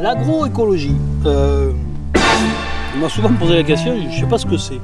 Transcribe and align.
L'agroécologie. 0.00 0.96
Euh, 1.26 1.72
on 2.94 2.98
m'a 3.00 3.08
souvent 3.10 3.28
posé 3.34 3.56
la 3.56 3.62
question, 3.62 3.94
je 4.00 4.06
ne 4.06 4.20
sais 4.20 4.26
pas 4.26 4.38
ce 4.38 4.46
que 4.46 4.56
c'est. 4.56 4.80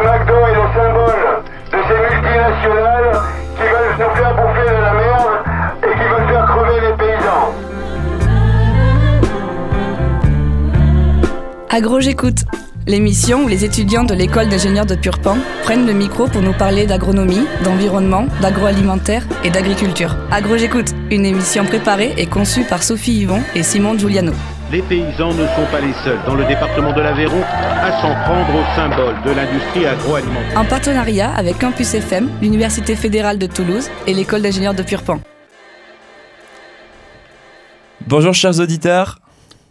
McDo 0.00 0.34
est 0.34 0.54
le 0.54 0.66
symbole 0.74 1.44
de 1.70 1.78
ces 1.86 1.98
multinationales 2.02 3.12
qui 3.54 3.62
veulent 3.62 3.94
nous 4.00 4.14
faire 4.16 4.34
bouffer 4.34 4.68
de 4.68 4.80
la 4.82 4.94
merde 4.94 5.30
et 5.84 5.92
qui 5.96 6.06
veulent 6.08 6.28
faire 6.28 6.46
crever 6.46 6.80
les 6.80 6.94
paysans. 6.96 7.54
Agro 11.70 12.00
J'écoute, 12.00 12.40
l'émission 12.88 13.44
où 13.44 13.48
les 13.48 13.64
étudiants 13.64 14.02
de 14.04 14.14
l'école 14.14 14.48
d'ingénieurs 14.48 14.86
de 14.86 14.94
Purpan 14.94 15.36
prennent 15.62 15.86
le 15.86 15.92
micro 15.92 16.26
pour 16.26 16.40
nous 16.40 16.54
parler 16.54 16.86
d'agronomie, 16.86 17.46
d'environnement, 17.62 18.26
d'agroalimentaire 18.40 19.24
et 19.44 19.50
d'agriculture. 19.50 20.16
Agro 20.30 20.56
J'écoute, 20.56 20.94
une 21.10 21.26
émission 21.26 21.64
préparée 21.66 22.14
et 22.16 22.26
conçue 22.26 22.64
par 22.64 22.82
Sophie 22.82 23.20
Yvon 23.20 23.42
et 23.54 23.62
Simon 23.62 23.96
Giuliano. 23.96 24.32
Les 24.72 24.82
paysans 24.82 25.32
ne 25.32 25.46
sont 25.46 25.66
pas 25.70 25.80
les 25.80 25.92
seuls 26.04 26.18
dans 26.26 26.34
le 26.34 26.44
département 26.46 26.92
de 26.92 27.00
l'Aveyron 27.00 27.42
à 27.42 27.90
s'en 28.00 28.14
prendre 28.24 28.54
au 28.54 28.74
symbole 28.74 29.14
de 29.24 29.30
l'industrie 29.30 29.86
agroalimentaire. 29.86 30.58
En 30.58 30.64
partenariat 30.64 31.30
avec 31.34 31.58
Campus 31.58 31.94
FM, 31.94 32.30
l'Université 32.40 32.96
fédérale 32.96 33.38
de 33.38 33.46
Toulouse 33.46 33.88
et 34.06 34.14
l'école 34.14 34.42
d'ingénieurs 34.42 34.74
de 34.74 34.82
Purpan. 34.82 35.20
Bonjour 38.06 38.34
chers 38.34 38.58
auditeurs. 38.58 39.18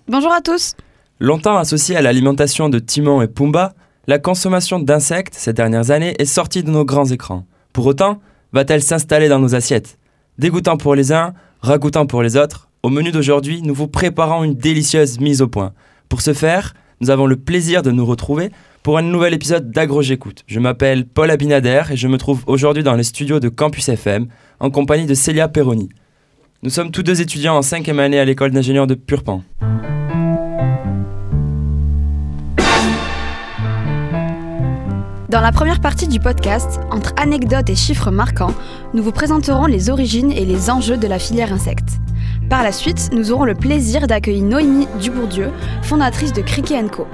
Bonjour 0.08 0.32
à 0.32 0.42
tous. 0.42 0.76
Longtemps 1.20 1.58
associée 1.58 1.96
à 1.96 2.04
l'alimentation 2.04 2.70
de 2.70 2.78
Timon 2.78 3.24
et 3.24 3.28
Pumba, 3.28 3.74
la 4.06 4.20
consommation 4.20 4.78
d'insectes 4.78 5.34
ces 5.34 5.52
dernières 5.52 5.90
années 5.90 6.14
est 6.20 6.26
sortie 6.26 6.62
de 6.62 6.70
nos 6.70 6.86
grands 6.86 7.08
écrans. 7.08 7.48
Pour 7.74 7.88
autant, 7.88 8.22
va-t-elle 8.54 8.84
s'installer 8.84 9.28
dans 9.28 9.40
nos 9.40 9.56
assiettes? 9.56 9.98
Dégoûtant 10.38 10.78
pour 10.78 10.94
les 10.94 11.12
uns, 11.12 11.34
ragoûtant 11.62 12.06
pour 12.06 12.22
les 12.22 12.38
autres, 12.38 12.70
au 12.84 12.90
menu 12.90 13.12
d'aujourd'hui, 13.12 13.64
nous 13.64 13.74
vous 13.74 13.88
préparons 13.88 14.44
une 14.44 14.54
délicieuse 14.54 15.20
mise 15.20 15.42
au 15.42 15.48
point. 15.48 15.74
Pour 16.08 16.22
ce 16.22 16.34
faire, 16.34 16.76
nous 17.02 17.10
avons 17.10 17.26
le 17.26 17.36
plaisir 17.36 17.82
de 17.82 17.90
nous 17.90 18.06
retrouver 18.06 18.52
pour 18.84 19.00
un 19.00 19.02
nouvel 19.02 19.34
épisode 19.34 19.72
d'Agro 19.72 20.04
J'écoute. 20.04 20.44
Je 20.46 20.60
m'appelle 20.60 21.08
Paul 21.08 21.32
Abinader 21.32 21.82
et 21.90 21.98
je 21.98 22.08
me 22.08 22.20
trouve 22.20 22.44
aujourd'hui 22.46 22.84
dans 22.84 22.94
les 22.94 23.02
studios 23.02 23.40
de 23.40 23.50
Campus 23.50 23.90
FM 23.90 24.28
en 24.60 24.70
compagnie 24.70 25.08
de 25.08 25.16
Célia 25.16 25.48
Perroni. 25.48 25.90
Nous 26.62 26.70
sommes 26.70 26.92
tous 26.92 27.04
deux 27.04 27.22
étudiants 27.22 27.58
en 27.58 27.64
cinquième 27.64 28.00
année 28.00 28.20
à 28.20 28.26
l'école 28.26 28.52
d'ingénieurs 28.52 28.88
de 28.88 28.96
Purpan. 28.96 29.44
Dans 35.30 35.42
la 35.42 35.52
première 35.52 35.82
partie 35.82 36.08
du 36.08 36.22
podcast, 36.22 36.80
entre 36.90 37.12
anecdotes 37.18 37.70
et 37.70 37.76
chiffres 37.76 38.12
marquants, 38.12 38.54
nous 38.94 39.04
vous 39.04 39.12
présenterons 39.12 39.66
les 39.66 39.90
origines 39.90 40.32
et 40.32 40.46
les 40.46 40.70
enjeux 40.70 40.96
de 40.96 41.06
la 41.06 41.20
filière 41.20 41.52
insectes. 41.52 42.00
Par 42.50 42.64
la 42.64 42.72
suite, 42.72 43.10
nous 43.12 43.34
aurons 43.34 43.44
le 43.44 43.54
plaisir 43.54 44.08
d'accueillir 44.08 44.46
Noémie 44.46 44.88
Dubourdieu, 45.02 45.50
fondatrice 45.82 46.32
de 46.32 46.42
Cricket 46.42 46.90
Co. 46.90 47.08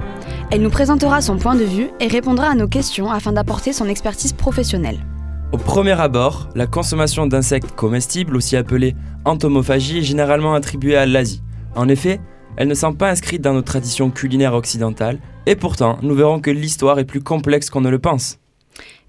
Elle 0.52 0.62
nous 0.62 0.70
présentera 0.70 1.20
son 1.22 1.38
point 1.38 1.56
de 1.56 1.64
vue 1.64 1.90
et 1.98 2.06
répondra 2.06 2.50
à 2.50 2.54
nos 2.54 2.68
questions 2.68 3.10
afin 3.10 3.32
d'apporter 3.32 3.72
son 3.72 3.88
expertise 3.88 4.32
professionnelle. 4.32 5.04
Au 5.50 5.56
premier 5.56 6.00
abord, 6.00 6.50
la 6.54 6.68
consommation 6.68 7.26
d'insectes 7.26 7.74
comestibles, 7.74 8.36
aussi 8.36 8.56
appelée 8.56 8.94
entomophagie, 9.24 9.98
est 9.98 10.02
généralement 10.02 10.54
attribuée 10.54 10.96
à 10.96 11.04
l'Asie. 11.04 11.42
En 11.74 11.88
effet, 11.88 12.20
elle 12.56 12.68
ne 12.68 12.74
semble 12.74 12.96
pas 12.96 13.10
inscrite 13.10 13.42
dans 13.42 13.52
nos 13.52 13.62
traditions 13.62 14.10
culinaires 14.10 14.54
occidentales, 14.54 15.18
et 15.46 15.56
pourtant, 15.56 15.98
nous 16.02 16.14
verrons 16.14 16.40
que 16.40 16.50
l'histoire 16.50 16.98
est 16.98 17.04
plus 17.04 17.22
complexe 17.22 17.70
qu'on 17.70 17.80
ne 17.80 17.90
le 17.90 17.98
pense. 17.98 18.38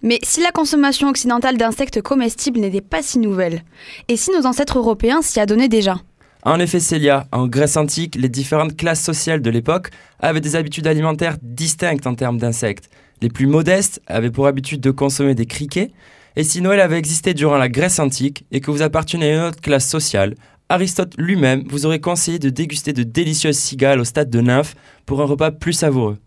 Mais 0.02 0.20
si 0.24 0.42
la 0.42 0.52
consommation 0.52 1.10
occidentale 1.10 1.58
d'insectes 1.58 2.02
comestibles 2.02 2.60
n'était 2.60 2.82
pas 2.82 3.02
si 3.02 3.20
nouvelle, 3.20 3.64
et 4.08 4.18
si 4.18 4.32
nos 4.32 4.46
ancêtres 4.46 4.78
européens 4.78 5.22
s'y 5.22 5.40
adonnaient 5.40 5.70
déjà? 5.70 5.98
En 6.44 6.60
effet, 6.60 6.80
Célia, 6.80 7.26
en 7.32 7.48
Grèce 7.48 7.76
antique, 7.76 8.16
les 8.16 8.30
différentes 8.30 8.78
classes 8.78 9.04
sociales 9.04 9.42
de 9.42 9.50
l'époque 9.50 9.90
avaient 10.20 10.42
des 10.42 10.56
habitudes 10.56 10.86
alimentaires 10.86 11.38
distinctes 11.42 12.06
en 12.06 12.14
termes 12.14 12.38
d'insectes. 12.38 12.90
Les 13.22 13.30
plus 13.30 13.48
modestes 13.48 14.00
avaient 14.06 14.30
pour 14.30 14.46
habitude 14.46 14.82
de 14.82 14.92
consommer 14.92 15.34
des 15.34 15.48
criquets, 15.48 15.92
et 16.36 16.44
si 16.44 16.62
Noël 16.62 16.82
avait 16.82 17.00
existé 17.00 17.34
durant 17.34 17.58
la 17.58 17.70
Grèce 17.70 17.98
antique 17.98 18.46
et 18.52 18.60
que 18.60 18.70
vous 18.70 18.84
appartenez 18.84 19.32
à 19.32 19.36
une 19.36 19.44
autre 19.46 19.62
classe 19.62 19.88
sociale, 19.88 20.36
Aristote 20.70 21.14
lui-même 21.18 21.64
vous 21.70 21.86
aurait 21.86 22.00
conseillé 22.00 22.40
de 22.40 22.50
déguster 22.50 22.92
de 22.92 23.04
délicieuses 23.04 23.58
cigales 23.58 24.00
au 24.00 24.04
stade 24.04 24.30
de 24.30 24.42
nymphes 24.42 24.76
pour 25.06 25.22
un 25.22 25.26
repas 25.26 25.52
plus 25.52 25.74
savoureux. 25.74 26.18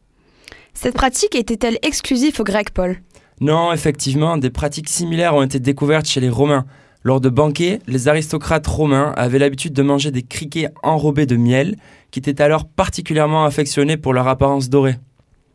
Cette 0.75 0.94
pratique 0.94 1.34
était-elle 1.34 1.78
exclusive 1.82 2.41
aux 2.41 2.44
Grecs, 2.44 2.71
Paul? 2.71 2.99
Non, 3.41 3.72
effectivement, 3.72 4.37
des 4.37 4.50
pratiques 4.50 4.88
similaires 4.88 5.34
ont 5.34 5.43
été 5.43 5.59
découvertes 5.59 6.06
chez 6.06 6.21
les 6.21 6.28
Romains. 6.28 6.66
Lors 7.03 7.21
de 7.21 7.28
banquets, 7.28 7.81
les 7.87 8.06
aristocrates 8.06 8.66
romains 8.66 9.12
avaient 9.16 9.38
l'habitude 9.38 9.72
de 9.72 9.82
manger 9.82 10.10
des 10.10 10.22
criquets 10.22 10.69
enrobés 10.82 11.26
de 11.26 11.37
miel, 11.37 11.76
qui 12.10 12.20
étaient 12.20 12.41
alors 12.41 12.65
particulièrement 12.65 13.44
affectionnés 13.44 13.97
pour 13.97 14.12
leur 14.12 14.28
apparence 14.28 14.69
dorée. 14.69 14.97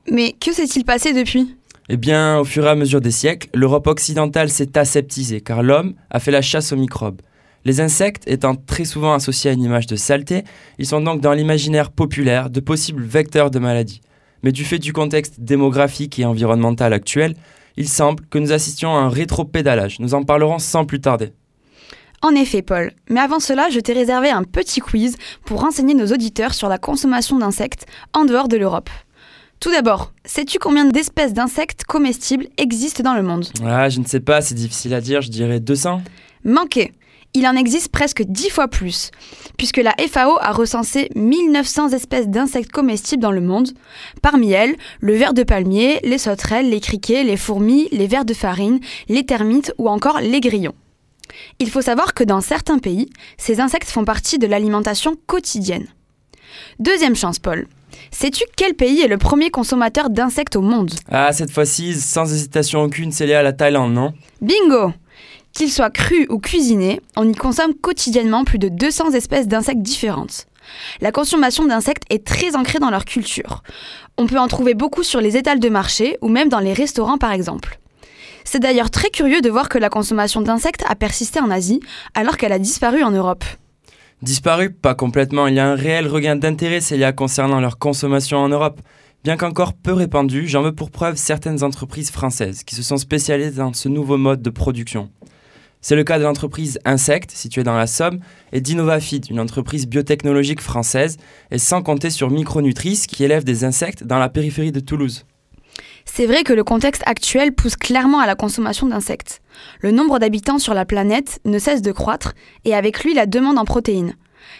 Mais 0.10 0.34
que 0.34 0.54
s'est-il 0.54 0.84
passé 0.84 1.14
depuis? 1.14 1.56
Eh 1.90 1.98
bien, 1.98 2.40
au 2.40 2.46
fur 2.46 2.66
et 2.66 2.70
à 2.70 2.76
mesure 2.76 3.02
des 3.02 3.12
siècles, 3.12 3.50
l'Europe 3.54 3.88
occidentale 3.88 4.50
s'est 4.50 4.78
aseptisée, 4.78 5.42
car 5.42 5.64
l'homme 5.64 5.94
a 6.10 6.20
fait 6.20 6.32
la 6.32 6.42
chasse 6.42 6.72
aux 6.72 6.78
microbes. 6.78 7.22
Les 7.66 7.79
insectes 7.79 8.24
étant 8.28 8.56
très 8.56 8.84
souvent 8.84 9.13
associés 9.13 9.50
à 9.50 9.53
une 9.53 9.63
image 9.63 9.88
de 9.88 9.96
saleté, 9.96 10.44
ils 10.79 10.85
sont 10.85 11.01
donc 11.01 11.22
dans 11.22 11.31
l'imaginaire 11.34 11.91
populaire 11.91 12.50
de 12.50 12.59
possibles 12.59 13.03
vecteurs 13.03 13.51
de 13.51 13.59
maladies. 13.59 14.01
Mais 14.44 14.51
du 14.51 14.66
fait 14.66 14.79
du 14.79 14.91
contexte 14.91 15.40
démographique 15.40 16.19
et 16.19 16.25
environnemental 16.25 16.91
actuel, 16.91 17.35
il 17.78 17.88
semble 17.88 18.25
que 18.25 18.38
nous 18.38 18.52
assistions 18.52 18.96
à 18.96 19.00
un 19.00 19.09
rétropédalage. 19.09 20.00
Nous 20.00 20.13
en 20.13 20.23
parlerons 20.23 20.59
sans 20.59 20.85
plus 20.85 21.00
tarder. 21.00 21.31
En 22.22 22.35
effet, 22.35 22.62
Paul. 22.62 22.91
Mais 23.09 23.19
avant 23.19 23.40
cela, 23.40 23.69
je 23.69 23.79
t'ai 23.79 23.94
réservé 23.94 24.29
un 24.29 24.44
petit 24.44 24.79
quiz 24.81 25.16
pour 25.46 25.62
renseigner 25.62 25.94
nos 25.94 26.07
auditeurs 26.07 26.53
sur 26.53 26.69
la 26.69 26.78
consommation 26.78 27.40
d'insectes 27.40 27.85
en 28.13 28.25
dehors 28.25 28.47
de 28.47 28.57
l'Europe. 28.57 28.90
Tout 29.59 29.72
d'abord, 29.72 30.12
sais-tu 30.25 30.59
combien 30.59 30.85
d'espèces 30.85 31.34
d'insectes 31.34 31.85
comestibles 31.85 32.47
existent 32.57 33.03
dans 33.03 33.13
le 33.13 33.23
monde? 33.23 33.46
Ah, 33.66 33.88
je 33.88 34.00
ne 34.02 34.06
sais 34.06 34.19
pas, 34.19 34.41
c'est 34.41 34.56
difficile 34.56 34.94
à 34.94 35.00
dire, 35.00 35.22
je 35.22 35.29
dirais 35.29 35.62
200. 35.62 36.02
Manqué 36.44 36.91
il 37.34 37.48
en 37.48 37.56
existe 37.56 37.90
presque 37.90 38.24
10 38.24 38.50
fois 38.50 38.68
plus, 38.68 39.12
puisque 39.58 39.78
la 39.78 39.96
FAO 40.10 40.38
a 40.40 40.52
recensé 40.52 41.10
1900 41.16 41.90
espèces 41.90 42.28
d'insectes 42.28 42.72
comestibles 42.72 43.22
dans 43.22 43.32
le 43.32 43.42
monde. 43.42 43.72
Parmi 44.22 44.52
elles, 44.52 44.76
le 45.00 45.16
ver 45.16 45.34
de 45.34 45.44
palmier, 45.44 46.00
les 46.04 46.18
sauterelles, 46.18 46.70
les 46.70 46.80
criquets, 46.80 47.24
les 47.24 47.38
fourmis, 47.38 47.90
les 47.92 48.08
vers 48.08 48.26
de 48.26 48.34
farine, 48.34 48.80
les 49.10 49.26
termites 49.26 49.74
ou 49.78 49.90
encore 49.90 50.20
les 50.22 50.40
grillons. 50.40 50.76
Il 51.60 51.70
faut 51.70 51.82
savoir 51.82 52.14
que 52.14 52.24
dans 52.24 52.42
certains 52.42 52.78
pays, 52.78 53.10
ces 53.38 53.60
insectes 53.60 53.90
font 53.90 54.06
partie 54.06 54.38
de 54.38 54.48
l'alimentation 54.48 55.16
quotidienne. 55.26 55.88
Deuxième 56.80 57.16
chance, 57.16 57.40
Paul. 57.40 57.68
Sais-tu 58.12 58.44
quel 58.56 58.76
pays 58.76 59.02
est 59.02 59.08
le 59.08 59.18
premier 59.18 59.50
consommateur 59.50 60.10
d'insectes 60.10 60.56
au 60.56 60.62
monde? 60.62 60.92
Ah, 61.10 61.34
cette 61.34 61.52
fois-ci, 61.52 62.00
sans 62.00 62.32
hésitation 62.32 62.84
aucune, 62.84 63.12
c'est 63.12 63.26
lié 63.26 63.34
à 63.34 63.44
la 63.44 63.54
Thaïlande, 63.54 63.94
non? 63.94 64.14
Bingo 64.42 64.94
Qu'ils 65.53 65.72
soient 65.72 65.91
crus 65.91 66.25
ou 66.30 66.40
cuisinés, 66.40 67.00
on 67.16 67.30
y 67.30 67.36
consomme 67.36 67.75
quotidiennement 67.75 68.44
plus 68.44 68.58
de 68.58 68.69
200 68.69 69.12
espèces 69.12 69.47
d'insectes 69.47 69.84
différentes. 69.84 70.47
La 71.00 71.12
consommation 71.12 71.66
d'insectes 71.66 72.03
est 72.09 72.25
très 72.25 72.56
ancrée 72.56 72.80
dans 72.80 72.90
leur 72.90 73.06
culture. 73.06 73.62
On 74.18 74.25
peut 74.25 74.40
en 74.40 74.47
trouver 74.47 74.74
beaucoup 74.74 75.03
sur 75.03 75.22
les 75.22 75.38
étals 75.38 75.59
de 75.59 75.69
marché 75.69 76.18
ou 76.22 76.28
même 76.28 76.50
dans 76.50 76.59
les 76.59 76.74
restaurants 76.74 77.19
par 77.19 77.31
exemple. 77.31 77.80
C'est 78.46 78.59
d'ailleurs 78.59 78.90
très 78.90 79.09
curieux 79.09 79.41
de 79.41 79.50
voir 79.50 79.69
que 79.69 79.78
la 79.78 79.90
consommation 79.90 80.41
d'insectes 80.41 80.84
a 80.88 80.96
persisté 80.96 81.40
en 81.40 81.52
Asie 81.52 81.80
alors 82.16 82.38
qu'elle 82.38 82.52
a 82.52 82.59
disparu 82.59 83.03
en 83.03 83.12
Europe. 83.12 83.46
Disparu 84.24 84.72
Pas 84.72 84.96
complètement, 84.96 85.47
il 85.47 85.56
y 85.56 85.59
a 85.59 85.68
un 85.68 85.75
réel 85.75 86.08
regain 86.08 86.35
d'intérêt 86.35 86.81
Célia 86.81 87.12
concernant 87.12 87.59
leur 87.59 87.78
consommation 87.78 88.40
en 88.40 88.50
Europe. 88.50 88.81
Bien 89.24 89.38
qu'encore 89.38 89.74
peu 89.74 89.94
répandu, 89.94 90.47
j'en 90.47 90.64
veux 90.64 90.74
pour 90.74 90.91
preuve 90.91 91.16
certaines 91.16 91.64
entreprises 91.64 92.09
françaises 92.09 92.64
qui 92.64 92.75
se 92.75 92.84
sont 92.84 92.97
spécialisées 92.97 93.52
dans 93.52 93.72
ce 93.72 93.88
nouveau 93.88 94.18
mode 94.18 94.41
de 94.41 94.50
production. 94.50 95.09
C'est 95.84 95.98
le 95.98 96.06
cas 96.06 96.18
de 96.18 96.24
l'entreprise 96.24 96.80
Insect, 96.86 97.30
située 97.32 97.64
dans 97.64 97.76
la 97.76 97.88
Somme, 97.88 98.22
et 98.54 98.62
d'Innovafeed, 98.62 99.30
une 99.30 99.42
entreprise 99.42 99.86
biotechnologique 99.86 100.62
française, 100.62 101.18
et 101.52 101.58
sans 101.58 101.84
compter 101.84 102.09
sur 102.09 102.30
Micronutrice, 102.30 103.06
qui 103.06 103.26
élève 103.26 103.44
des 103.44 103.66
insectes 103.66 104.06
dans 104.06 104.18
la 104.18 104.30
périphérie 104.30 104.72
de 104.72 104.80
Toulouse. 104.80 105.26
C'est 106.06 106.26
vrai 106.26 106.44
que 106.44 106.53
le 106.53 106.64
contexte 106.64 107.03
actuel 107.06 107.52
pousse 107.52 107.76
clairement 107.76 108.20
à 108.20 108.26
la 108.26 108.35
consommation 108.35 108.88
d'insectes. 108.88 109.41
Le 109.82 109.91
nombre 109.91 110.20
d'habitants 110.20 110.58
sur 110.58 110.74
la 110.74 110.85
planète 110.85 111.41
ne 111.44 111.59
cesse 111.59 111.82
de 111.82 111.91
croître, 111.91 112.34
et 112.64 112.74
avec 112.74 113.03
lui 113.03 113.14
la 113.14 113.26
demande 113.26 113.59
en 113.59 113.66
protéines. 113.66 114.16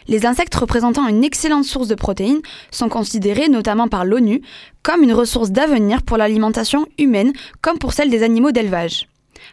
Les 0.10 0.26
insectes 0.26 0.56
représentant 0.56 1.08
une 1.08 1.24
excellente 1.24 1.64
source 1.64 1.88
de 1.88 1.96
protéines 1.96 2.42
sont 2.70 2.90
considérés, 2.90 3.48
notamment 3.48 3.88
par 3.88 4.04
l'ONU, 4.04 4.42
comme 4.82 5.04
une 5.04 5.14
ressource 5.14 5.52
d'avenir 5.52 6.04
pour 6.04 6.18
l'alimentation 6.18 6.86
humaine 6.98 7.32
comme 7.62 7.78
pour 7.78 7.94
celle 7.94 8.10
des 8.10 8.24
animaux 8.24 8.52
d'élevage. 8.52 9.08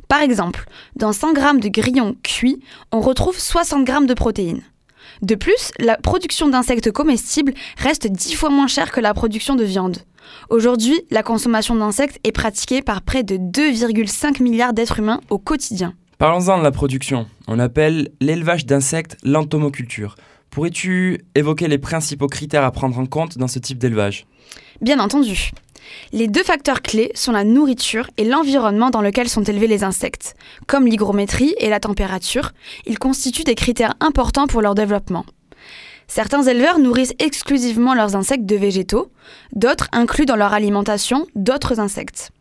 Par 0.09 0.21
exemple, 0.21 0.65
dans 0.97 1.13
100 1.13 1.35
g 1.35 1.43
de 1.61 1.69
grillons 1.69 2.17
cuits, 2.23 2.61
on 2.93 3.01
retrouve 3.01 3.39
60 3.39 3.87
g 3.87 4.07
de 4.07 4.15
protéines. 4.15 4.63
De 5.23 5.35
plus, 5.35 5.73
la 5.79 5.97
production 5.97 6.49
d'insectes 6.49 6.91
comestibles 6.91 7.55
reste 7.77 8.07
10 8.07 8.35
fois 8.35 8.51
moins 8.51 8.67
chère 8.67 8.91
que 8.91 9.01
la 9.01 9.13
production 9.15 9.55
de 9.55 9.65
viande. 9.65 9.99
Aujourd'hui, 10.49 11.03
la 11.11 11.23
consommation 11.23 11.75
d'insectes 11.75 12.19
est 12.25 12.33
pratiquée 12.33 12.83
par 12.83 13.03
près 13.03 13.23
de 13.23 13.37
2,5 13.37 14.43
milliards 14.43 14.73
d'êtres 14.73 14.99
humains 14.99 15.21
au 15.29 15.39
quotidien. 15.39 15.95
Parlons-en 16.19 16.59
de 16.59 16.63
la 16.63 16.71
production. 16.71 17.27
On 17.49 17.59
appelle 17.59 18.11
l'élevage 18.21 18.67
d'insectes 18.67 19.17
l'entomoculture. 19.23 20.17
Pourrais-tu 20.51 21.25
évoquer 21.35 21.69
les 21.69 21.79
principaux 21.79 22.27
critères 22.27 22.65
à 22.65 22.71
prendre 22.73 22.99
en 22.99 23.07
compte 23.07 23.39
dans 23.39 23.49
ce 23.49 23.59
type 23.59 23.79
d'élevage? 23.79 24.27
Bien 24.81 24.99
entendu. 24.99 25.51
Les 26.13 26.29
deux 26.29 26.43
facteurs 26.43 26.83
clés 26.83 27.13
sont 27.15 27.33
la 27.33 27.45
nourriture 27.45 28.09
et 28.17 28.25
l'environnement 28.25 28.91
dans 28.91 29.01
lequel 29.01 29.29
sont 29.29 29.43
élevés 29.43 29.67
les 29.67 29.85
insectes. 29.85 30.35
Comme 30.67 30.87
l'hygrométrie 30.87 31.55
et 31.59 31.69
la 31.69 31.81
température, 31.81 32.53
ils 32.87 32.99
constituent 32.99 33.45
des 33.45 33.55
critères 33.55 33.95
importants 34.01 34.47
pour 34.47 34.63
leur 34.63 34.75
développement. 34.75 35.25
Certains 36.09 36.43
éleveurs 36.43 36.81
nourrissent 36.81 37.15
exclusivement 37.21 37.95
leurs 37.95 38.17
insectes 38.17 38.47
de 38.47 38.57
végétaux, 38.57 39.13
d'autres 39.53 39.89
incluent 39.93 40.27
dans 40.27 40.37
leur 40.37 40.53
alimentation 40.53 41.27
d'autres 41.37 41.79
insectes. 41.79 42.33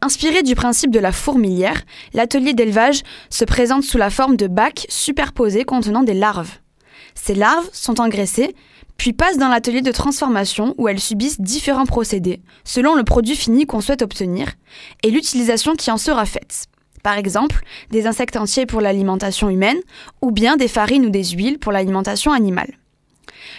Inspiré 0.00 0.44
du 0.44 0.54
principe 0.54 0.92
de 0.92 1.00
la 1.00 1.10
fourmilière, 1.10 1.82
l'atelier 2.14 2.52
d'élevage 2.52 3.02
se 3.30 3.44
présente 3.44 3.82
sous 3.82 3.98
la 3.98 4.10
forme 4.10 4.36
de 4.36 4.46
bacs 4.46 4.86
superposés 4.88 5.64
contenant 5.64 6.04
des 6.04 6.14
larves. 6.14 6.52
Ces 7.16 7.34
larves 7.34 7.68
sont 7.72 8.00
engraissées, 8.00 8.54
puis 8.98 9.12
passent 9.12 9.38
dans 9.38 9.48
l'atelier 9.48 9.80
de 9.80 9.92
transformation 9.92 10.74
où 10.76 10.88
elles 10.88 11.00
subissent 11.00 11.40
différents 11.40 11.86
procédés, 11.86 12.42
selon 12.64 12.94
le 12.94 13.04
produit 13.04 13.36
fini 13.36 13.64
qu'on 13.64 13.80
souhaite 13.80 14.02
obtenir, 14.02 14.52
et 15.02 15.10
l'utilisation 15.10 15.74
qui 15.76 15.90
en 15.90 15.96
sera 15.96 16.26
faite. 16.26 16.66
Par 17.02 17.16
exemple, 17.16 17.62
des 17.90 18.06
insectes 18.06 18.36
entiers 18.36 18.66
pour 18.66 18.80
l'alimentation 18.80 19.48
humaine, 19.48 19.78
ou 20.20 20.32
bien 20.32 20.56
des 20.56 20.68
farines 20.68 21.06
ou 21.06 21.10
des 21.10 21.24
huiles 21.24 21.60
pour 21.60 21.72
l'alimentation 21.72 22.32
animale. 22.32 22.74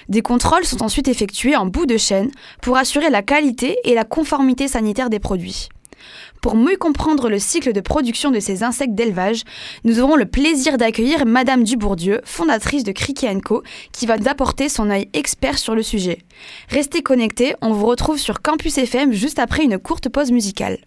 Des 0.10 0.22
contrôles 0.22 0.66
sont 0.66 0.84
ensuite 0.84 1.08
effectués 1.08 1.56
en 1.56 1.66
bout 1.66 1.86
de 1.86 1.98
chaîne 1.98 2.32
pour 2.62 2.78
assurer 2.78 3.10
la 3.10 3.24
qualité 3.24 3.78
et 3.86 3.96
la 3.96 4.04
conformité 4.04 4.68
sanitaire 4.68 5.10
des 5.10 5.20
produits. 5.20 5.70
Pour 6.42 6.56
mieux 6.56 6.78
comprendre 6.78 7.30
le 7.30 7.38
cycle 7.38 7.74
de 7.74 7.82
production 7.82 8.32
de 8.32 8.40
ces 8.40 8.64
insectes 8.64 8.96
d'élevage, 8.96 9.44
nous 9.84 10.00
aurons 10.00 10.16
le 10.16 10.26
plaisir 10.26 10.78
d'accueillir 10.78 11.26
Madame 11.26 11.64
Dubourdieu, 11.64 12.22
fondatrice 12.24 12.84
de 12.84 12.94
Criquet 12.94 13.42
Co, 13.42 13.62
qui 13.92 14.06
va 14.06 14.18
nous 14.18 14.30
apporter 14.30 14.70
son 14.70 14.90
œil 14.90 15.10
expert 15.14 15.58
sur 15.58 15.76
le 15.76 15.84
sujet. 15.84 16.20
Restez 16.70 17.02
connectés, 17.02 17.56
on 17.62 17.74
vous 17.74 17.86
retrouve 17.86 18.18
sur 18.18 18.42
Campus 18.42 18.78
FM 18.78 19.12
juste 19.12 19.40
après 19.40 19.64
une 19.64 19.78
courte 19.78 20.08
pause 20.08 20.32
musicale. 20.32 20.80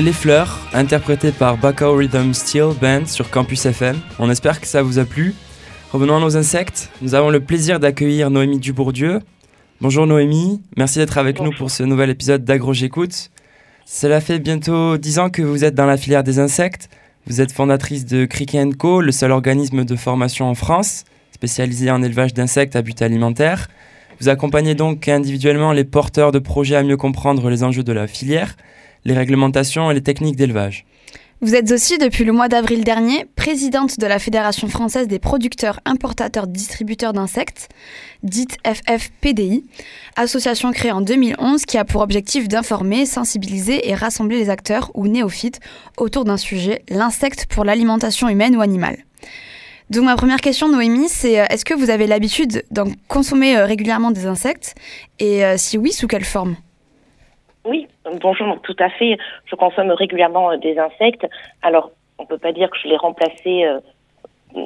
Les 0.00 0.14
Fleurs, 0.14 0.58
interprété 0.72 1.32
par 1.32 1.58
Bacao 1.58 1.94
Rhythm 1.94 2.32
Steel 2.32 2.70
Band 2.80 3.04
sur 3.04 3.28
Campus 3.28 3.66
FM. 3.66 4.00
On 4.18 4.30
espère 4.30 4.58
que 4.58 4.66
ça 4.66 4.82
vous 4.82 4.98
a 4.98 5.04
plu. 5.04 5.34
Revenons 5.92 6.16
à 6.16 6.20
nos 6.20 6.34
insectes. 6.38 6.88
Nous 7.02 7.14
avons 7.14 7.28
le 7.28 7.40
plaisir 7.40 7.78
d'accueillir 7.78 8.30
Noémie 8.30 8.58
Dubourdieu. 8.58 9.20
Bonjour 9.82 10.06
Noémie, 10.06 10.62
merci 10.78 10.98
d'être 10.98 11.18
avec 11.18 11.40
nous 11.42 11.50
pour 11.52 11.70
ce 11.70 11.82
nouvel 11.82 12.08
épisode 12.08 12.42
d'Agro 12.42 12.72
J'écoute. 12.72 13.30
Cela 13.84 14.22
fait 14.22 14.38
bientôt 14.38 14.96
10 14.96 15.18
ans 15.18 15.28
que 15.28 15.42
vous 15.42 15.62
êtes 15.62 15.74
dans 15.74 15.84
la 15.84 15.98
filière 15.98 16.24
des 16.24 16.38
insectes. 16.38 16.88
Vous 17.26 17.42
êtes 17.42 17.52
fondatrice 17.52 18.06
de 18.06 18.24
Cricket 18.24 18.74
Co, 18.74 19.02
le 19.02 19.12
seul 19.12 19.30
organisme 19.30 19.84
de 19.84 19.94
formation 19.94 20.48
en 20.48 20.54
France 20.54 21.04
spécialisé 21.32 21.90
en 21.90 22.02
élevage 22.02 22.32
d'insectes 22.32 22.76
à 22.76 22.82
but 22.82 23.02
alimentaire. 23.02 23.68
Vous 24.20 24.30
accompagnez 24.30 24.74
donc 24.74 25.06
individuellement 25.08 25.72
les 25.72 25.84
porteurs 25.84 26.32
de 26.32 26.38
projets 26.38 26.76
à 26.76 26.82
mieux 26.82 26.96
comprendre 26.96 27.50
les 27.50 27.62
enjeux 27.62 27.84
de 27.84 27.92
la 27.92 28.06
filière 28.06 28.56
les 29.04 29.14
réglementations 29.14 29.90
et 29.90 29.94
les 29.94 30.02
techniques 30.02 30.36
d'élevage. 30.36 30.84
Vous 31.44 31.56
êtes 31.56 31.72
aussi, 31.72 31.98
depuis 31.98 32.22
le 32.22 32.30
mois 32.30 32.46
d'avril 32.46 32.84
dernier, 32.84 33.26
présidente 33.34 33.98
de 33.98 34.06
la 34.06 34.20
Fédération 34.20 34.68
française 34.68 35.08
des 35.08 35.18
producteurs, 35.18 35.80
importateurs, 35.84 36.46
distributeurs 36.46 37.12
d'insectes, 37.12 37.68
dite 38.22 38.58
FFPDI, 38.64 39.64
association 40.14 40.70
créée 40.70 40.92
en 40.92 41.00
2011 41.00 41.64
qui 41.64 41.78
a 41.78 41.84
pour 41.84 42.00
objectif 42.00 42.46
d'informer, 42.46 43.06
sensibiliser 43.06 43.88
et 43.88 43.94
rassembler 43.96 44.38
les 44.38 44.50
acteurs 44.50 44.92
ou 44.94 45.08
néophytes 45.08 45.58
autour 45.96 46.24
d'un 46.24 46.36
sujet, 46.36 46.84
l'insecte 46.88 47.46
pour 47.46 47.64
l'alimentation 47.64 48.28
humaine 48.28 48.54
ou 48.54 48.60
animale. 48.60 48.98
Donc 49.90 50.04
ma 50.04 50.14
première 50.14 50.40
question, 50.40 50.68
Noémie, 50.68 51.08
c'est 51.08 51.40
euh, 51.40 51.44
est-ce 51.50 51.64
que 51.64 51.74
vous 51.74 51.90
avez 51.90 52.06
l'habitude 52.06 52.64
d'en 52.70 52.86
consommer 53.08 53.56
euh, 53.56 53.66
régulièrement 53.66 54.12
des 54.12 54.26
insectes? 54.26 54.76
Et 55.18 55.44
euh, 55.44 55.56
si 55.58 55.76
oui, 55.76 55.90
sous 55.92 56.06
quelle 56.06 56.24
forme? 56.24 56.54
Oui, 57.64 57.88
bonjour, 58.20 58.60
tout 58.62 58.76
à 58.78 58.90
fait. 58.90 59.18
Je 59.46 59.54
consomme 59.56 59.90
régulièrement 59.90 60.50
euh, 60.50 60.56
des 60.56 60.78
insectes. 60.78 61.26
Alors, 61.62 61.90
on 62.18 62.26
peut 62.26 62.38
pas 62.38 62.52
dire 62.52 62.70
que 62.70 62.78
je 62.82 62.88
l'ai 62.88 62.96
remplacé 62.96 63.64
euh, 63.64 63.80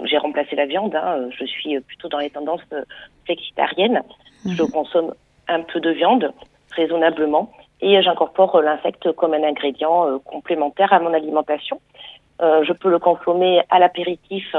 j'ai 0.05 0.19
remplacé 0.19 0.57
la 0.57 0.66
viande. 0.66 0.97
Hein. 0.97 1.28
Je 1.31 1.45
suis 1.45 1.78
plutôt 1.81 2.09
dans 2.09 2.19
les 2.19 2.31
tendances 2.31 2.61
flexitariennes. 3.25 4.02
Je 4.45 4.64
consomme 4.64 5.14
un 5.47 5.62
peu 5.62 5.78
de 5.78 5.90
viande, 5.90 6.33
raisonnablement, 6.73 7.52
et 7.81 8.02
j'incorpore 8.02 8.61
l'insecte 8.62 9.12
comme 9.12 9.33
un 9.33 9.45
ingrédient 9.45 10.19
complémentaire 10.25 10.93
à 10.93 10.99
mon 10.99 11.14
alimentation. 11.14 11.81
je 12.40 12.73
peux 12.73 12.90
le 12.90 12.99
consommer 12.99 13.62
à 13.71 13.78
l'apéritif 13.78 14.57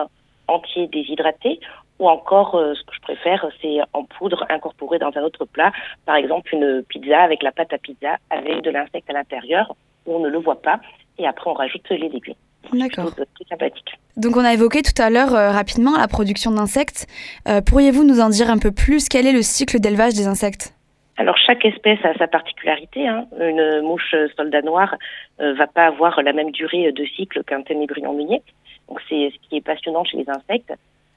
entier 0.48 0.88
déshydraté 0.88 1.60
ou 2.00 2.10
encore, 2.10 2.56
euh, 2.56 2.74
ce 2.76 2.84
que 2.84 2.94
je 2.94 3.02
préfère, 3.02 3.46
c'est 3.62 3.80
en 3.94 4.04
poudre 4.04 4.46
incorporée 4.50 5.00
dans 5.00 5.12
un 5.16 5.24
autre 5.24 5.46
plat. 5.46 5.72
Par 6.06 6.16
exemple, 6.16 6.54
une 6.54 6.84
pizza 6.88 7.22
avec 7.22 7.44
la 7.44 7.52
pâte 7.52 7.74
à 7.74 7.78
pizza 7.78 8.18
avec 8.30 8.62
de 8.62 8.70
l'insecte 8.70 9.10
à 9.10 9.14
l'intérieur 9.14 9.76
où 10.06 10.16
on 10.16 10.20
ne 10.20 10.30
le 10.30 10.38
voit 10.38 10.62
pas. 10.62 10.80
Et 11.18 11.28
après, 11.28 11.50
on 11.50 11.54
rajoute 11.54 11.90
les 11.90 11.98
légumes. 11.98 12.36
D'accord. 12.74 13.12
sympathique. 13.50 13.98
Donc, 14.18 14.36
on 14.36 14.44
a 14.44 14.54
évoqué 14.54 14.82
tout 14.82 15.02
à 15.02 15.10
l'heure 15.10 15.34
euh, 15.34 15.52
rapidement 15.52 15.98
la 15.98 16.08
production 16.08 16.52
d'insectes. 16.52 17.08
Euh, 17.48 17.62
pourriez-vous 17.62 18.04
nous 18.04 18.20
en 18.20 18.30
dire 18.30 18.50
un 18.50 18.58
peu 18.58 18.72
plus? 18.72 19.10
Quel 19.10 19.26
est 19.26 19.32
le 19.32 19.42
cycle 19.42 19.80
d'élevage 19.80 20.14
des 20.14 20.28
insectes? 20.28 20.74
Alors 21.20 21.36
chaque 21.38 21.66
espèce 21.66 21.98
a 22.06 22.14
sa 22.14 22.28
particularité. 22.28 23.08
Hein. 23.08 23.26
Une 23.40 23.82
mouche 23.82 24.14
soldat 24.36 24.62
noir 24.62 24.96
euh, 25.42 25.56
va 25.56 25.66
pas 25.66 25.88
avoir 25.88 26.22
la 26.22 26.32
même 26.32 26.52
durée 26.52 26.92
de 26.92 27.06
cycle 27.06 27.44
qu'un 27.44 27.64
ténébrion 27.64 28.14
meunier. 28.14 28.44
Donc 28.88 29.02
c'est 29.10 29.32
ce 29.32 29.50
qui 29.50 29.58
est 29.58 29.62
passionnant 29.62 30.04
chez 30.04 30.18
les 30.18 30.30
insectes. 30.30 30.72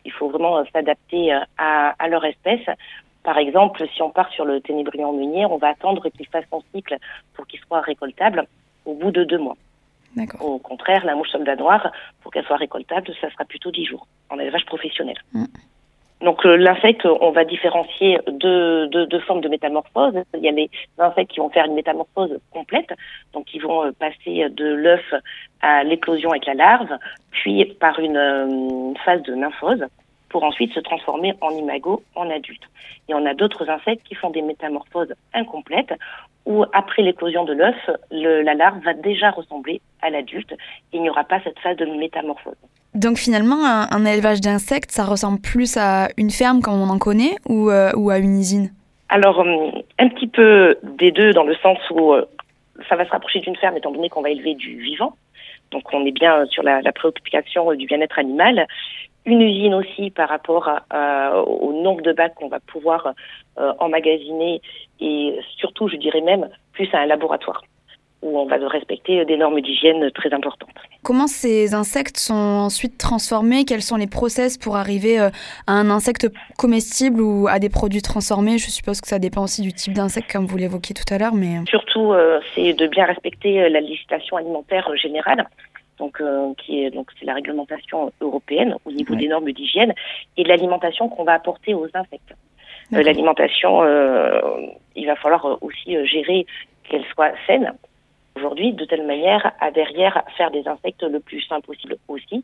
Il 0.04 0.12
faut 0.12 0.28
vraiment 0.28 0.58
euh, 0.58 0.64
s'adapter 0.72 1.32
euh, 1.32 1.40
à, 1.58 1.94
à, 1.98 2.08
leur 2.08 2.24
espèce. 2.24 2.66
Par 3.22 3.38
exemple, 3.38 3.86
si 3.94 4.02
on 4.02 4.10
part 4.10 4.30
sur 4.32 4.44
le 4.44 4.60
ténébrion 4.60 5.12
meunier, 5.12 5.46
on 5.46 5.58
va 5.58 5.68
attendre 5.68 6.08
qu'il 6.08 6.26
fasse 6.28 6.44
son 6.50 6.62
cycle 6.74 6.96
pour 7.34 7.46
qu'il 7.46 7.60
soit 7.60 7.80
récoltable 7.80 8.46
au 8.86 8.94
bout 8.94 9.10
de 9.10 9.24
deux 9.24 9.38
mois. 9.38 9.56
Au 10.40 10.58
contraire, 10.58 11.04
la 11.04 11.14
mouche 11.14 11.30
soldat 11.30 11.56
noire, 11.56 11.92
pour 12.22 12.32
qu'elle 12.32 12.44
soit 12.44 12.56
récoltable, 12.56 13.12
ça 13.20 13.30
sera 13.30 13.44
plutôt 13.44 13.70
dix 13.70 13.84
jours 13.84 14.06
en 14.28 14.38
élevage 14.38 14.66
professionnel. 14.66 15.16
Mm. 15.32 15.44
Donc 16.20 16.44
euh, 16.44 16.56
l'insecte, 16.56 17.06
on 17.06 17.30
va 17.30 17.44
différencier 17.44 18.18
deux, 18.30 18.86
deux, 18.88 19.06
deux, 19.06 19.20
formes 19.20 19.40
de 19.40 19.48
métamorphose. 19.48 20.14
Il 20.34 20.40
y 20.40 20.48
a 20.48 20.52
les 20.52 20.70
insectes 20.98 21.30
qui 21.30 21.40
vont 21.40 21.48
faire 21.48 21.64
une 21.64 21.74
métamorphose 21.74 22.38
complète, 22.50 22.92
donc 23.32 23.54
ils 23.54 23.62
vont 23.62 23.90
passer 23.94 24.48
de 24.50 24.66
l'œuf 24.66 25.14
à 25.62 25.82
l'éclosion 25.82 26.30
avec 26.30 26.44
la 26.44 26.54
larve, 26.54 26.90
puis 27.30 27.64
par 27.64 27.98
une 27.98 28.18
euh, 28.18 28.92
phase 29.04 29.22
de 29.22 29.34
nymphose 29.34 29.84
pour 30.28 30.44
ensuite 30.44 30.72
se 30.74 30.80
transformer 30.80 31.34
en 31.40 31.50
imago, 31.50 32.02
en 32.14 32.28
adulte. 32.30 32.62
Et 33.08 33.14
on 33.14 33.24
a 33.24 33.34
d'autres 33.34 33.68
insectes 33.68 34.06
qui 34.06 34.14
font 34.14 34.30
des 34.30 34.42
métamorphoses 34.42 35.14
incomplètes, 35.32 35.94
où 36.46 36.64
après 36.72 37.02
l'éclosion 37.02 37.44
de 37.44 37.52
l'œuf, 37.52 37.90
la 38.10 38.54
larve 38.54 38.80
va 38.84 38.94
déjà 38.94 39.30
ressembler 39.30 39.80
à 40.02 40.10
l'adulte, 40.10 40.54
il 40.92 41.02
n'y 41.02 41.10
aura 41.10 41.24
pas 41.24 41.40
cette 41.42 41.58
phase 41.58 41.76
de 41.76 41.84
métamorphose. 41.84 42.56
Donc 42.94 43.18
finalement, 43.18 43.64
un, 43.64 44.04
élevage 44.04 44.40
d'insectes, 44.40 44.90
ça 44.90 45.04
ressemble 45.04 45.40
plus 45.40 45.76
à 45.76 46.08
une 46.16 46.30
ferme 46.30 46.60
comme 46.60 46.80
on 46.80 46.88
en 46.88 46.98
connaît, 46.98 47.36
ou, 47.48 47.70
euh, 47.70 47.90
à 48.10 48.18
une 48.18 48.38
usine? 48.38 48.72
Alors, 49.08 49.40
euh, 49.40 49.70
un 49.98 50.08
petit 50.08 50.26
peu 50.26 50.76
des 50.82 51.12
deux, 51.12 51.32
dans 51.32 51.44
le 51.44 51.54
sens 51.56 51.78
où 51.90 52.14
ça 52.88 52.96
va 52.96 53.04
se 53.04 53.10
rapprocher 53.10 53.40
d'une 53.40 53.56
ferme, 53.56 53.76
étant 53.76 53.92
donné 53.92 54.08
qu'on 54.08 54.22
va 54.22 54.30
élever 54.30 54.54
du 54.54 54.80
vivant, 54.80 55.14
donc 55.70 55.84
on 55.92 56.04
est 56.04 56.12
bien 56.12 56.46
sur 56.46 56.62
la, 56.62 56.80
préoccupation 56.92 57.72
du 57.74 57.86
bien-être 57.86 58.18
animal. 58.18 58.66
Une 59.26 59.42
usine 59.42 59.74
aussi 59.74 60.10
par 60.10 60.28
rapport 60.28 60.68
au 61.46 61.72
nombre 61.82 62.02
de 62.02 62.12
bacs 62.12 62.34
qu'on 62.34 62.48
va 62.48 62.60
pouvoir 62.60 63.14
euh, 63.58 63.72
emmagasiner 63.78 64.62
et 65.00 65.38
surtout, 65.56 65.88
je 65.88 65.96
dirais 65.96 66.20
même, 66.20 66.48
plus 66.72 66.88
à 66.94 67.00
un 67.00 67.06
laboratoire 67.06 67.62
où 68.22 68.38
on 68.38 68.46
va 68.46 68.56
respecter 68.68 69.24
des 69.24 69.36
normes 69.36 69.60
d'hygiène 69.60 70.10
très 70.10 70.32
importantes. 70.32 70.68
Comment 71.02 71.26
ces 71.26 71.74
insectes 71.74 72.18
sont 72.18 72.34
ensuite 72.34 72.98
transformés? 72.98 73.64
Quels 73.64 73.82
sont 73.82 73.96
les 73.96 74.06
process 74.06 74.58
pour 74.58 74.76
arriver 74.76 75.18
euh, 75.18 75.30
à 75.66 75.72
un 75.72 75.88
insecte 75.90 76.28
comestible 76.58 77.22
ou 77.22 77.48
à 77.48 77.58
des 77.58 77.70
produits 77.70 78.02
transformés? 78.02 78.58
Je 78.58 78.70
suppose 78.70 79.00
que 79.00 79.08
ça 79.08 79.18
dépend 79.18 79.42
aussi 79.42 79.62
du 79.62 79.72
type 79.72 79.94
d'insecte, 79.94 80.30
comme 80.30 80.44
vous 80.44 80.58
l'évoquiez 80.58 80.94
tout 80.94 81.12
à 81.12 81.18
l'heure. 81.18 81.34
Mais... 81.34 81.58
Euh. 81.58 81.64
Surtout, 81.66 82.12
euh, 82.12 82.40
c'est 82.54 82.74
de 82.74 82.86
bien 82.86 83.06
respecter 83.06 83.68
la 83.70 83.80
législation 83.80 84.36
alimentaire 84.36 84.90
générale. 84.96 85.46
Donc, 85.98 86.22
qui 86.56 86.82
est 86.82 86.90
donc 86.90 87.10
c'est 87.18 87.26
la 87.26 87.34
réglementation 87.34 88.10
européenne 88.22 88.74
au 88.86 88.90
niveau 88.90 89.14
des 89.16 89.28
normes 89.28 89.52
d'hygiène 89.52 89.92
et 90.38 90.44
l'alimentation 90.44 91.10
qu'on 91.10 91.24
va 91.24 91.34
apporter 91.34 91.74
aux 91.74 91.88
insectes. 91.92 92.34
l'alimentation, 92.90 93.82
il 94.96 95.06
va 95.06 95.16
falloir 95.16 95.58
aussi 95.60 96.06
gérer 96.06 96.46
qu'elle 96.88 97.04
soit 97.14 97.32
saine 97.46 97.74
aujourd'hui, 98.40 98.72
de 98.72 98.84
telle 98.84 99.06
manière 99.06 99.52
à 99.60 99.70
derrière 99.70 100.22
faire 100.36 100.50
des 100.50 100.66
insectes 100.66 101.02
le 101.02 101.20
plus 101.20 101.42
sain 101.42 101.60
possible 101.60 101.96
aussi, 102.08 102.42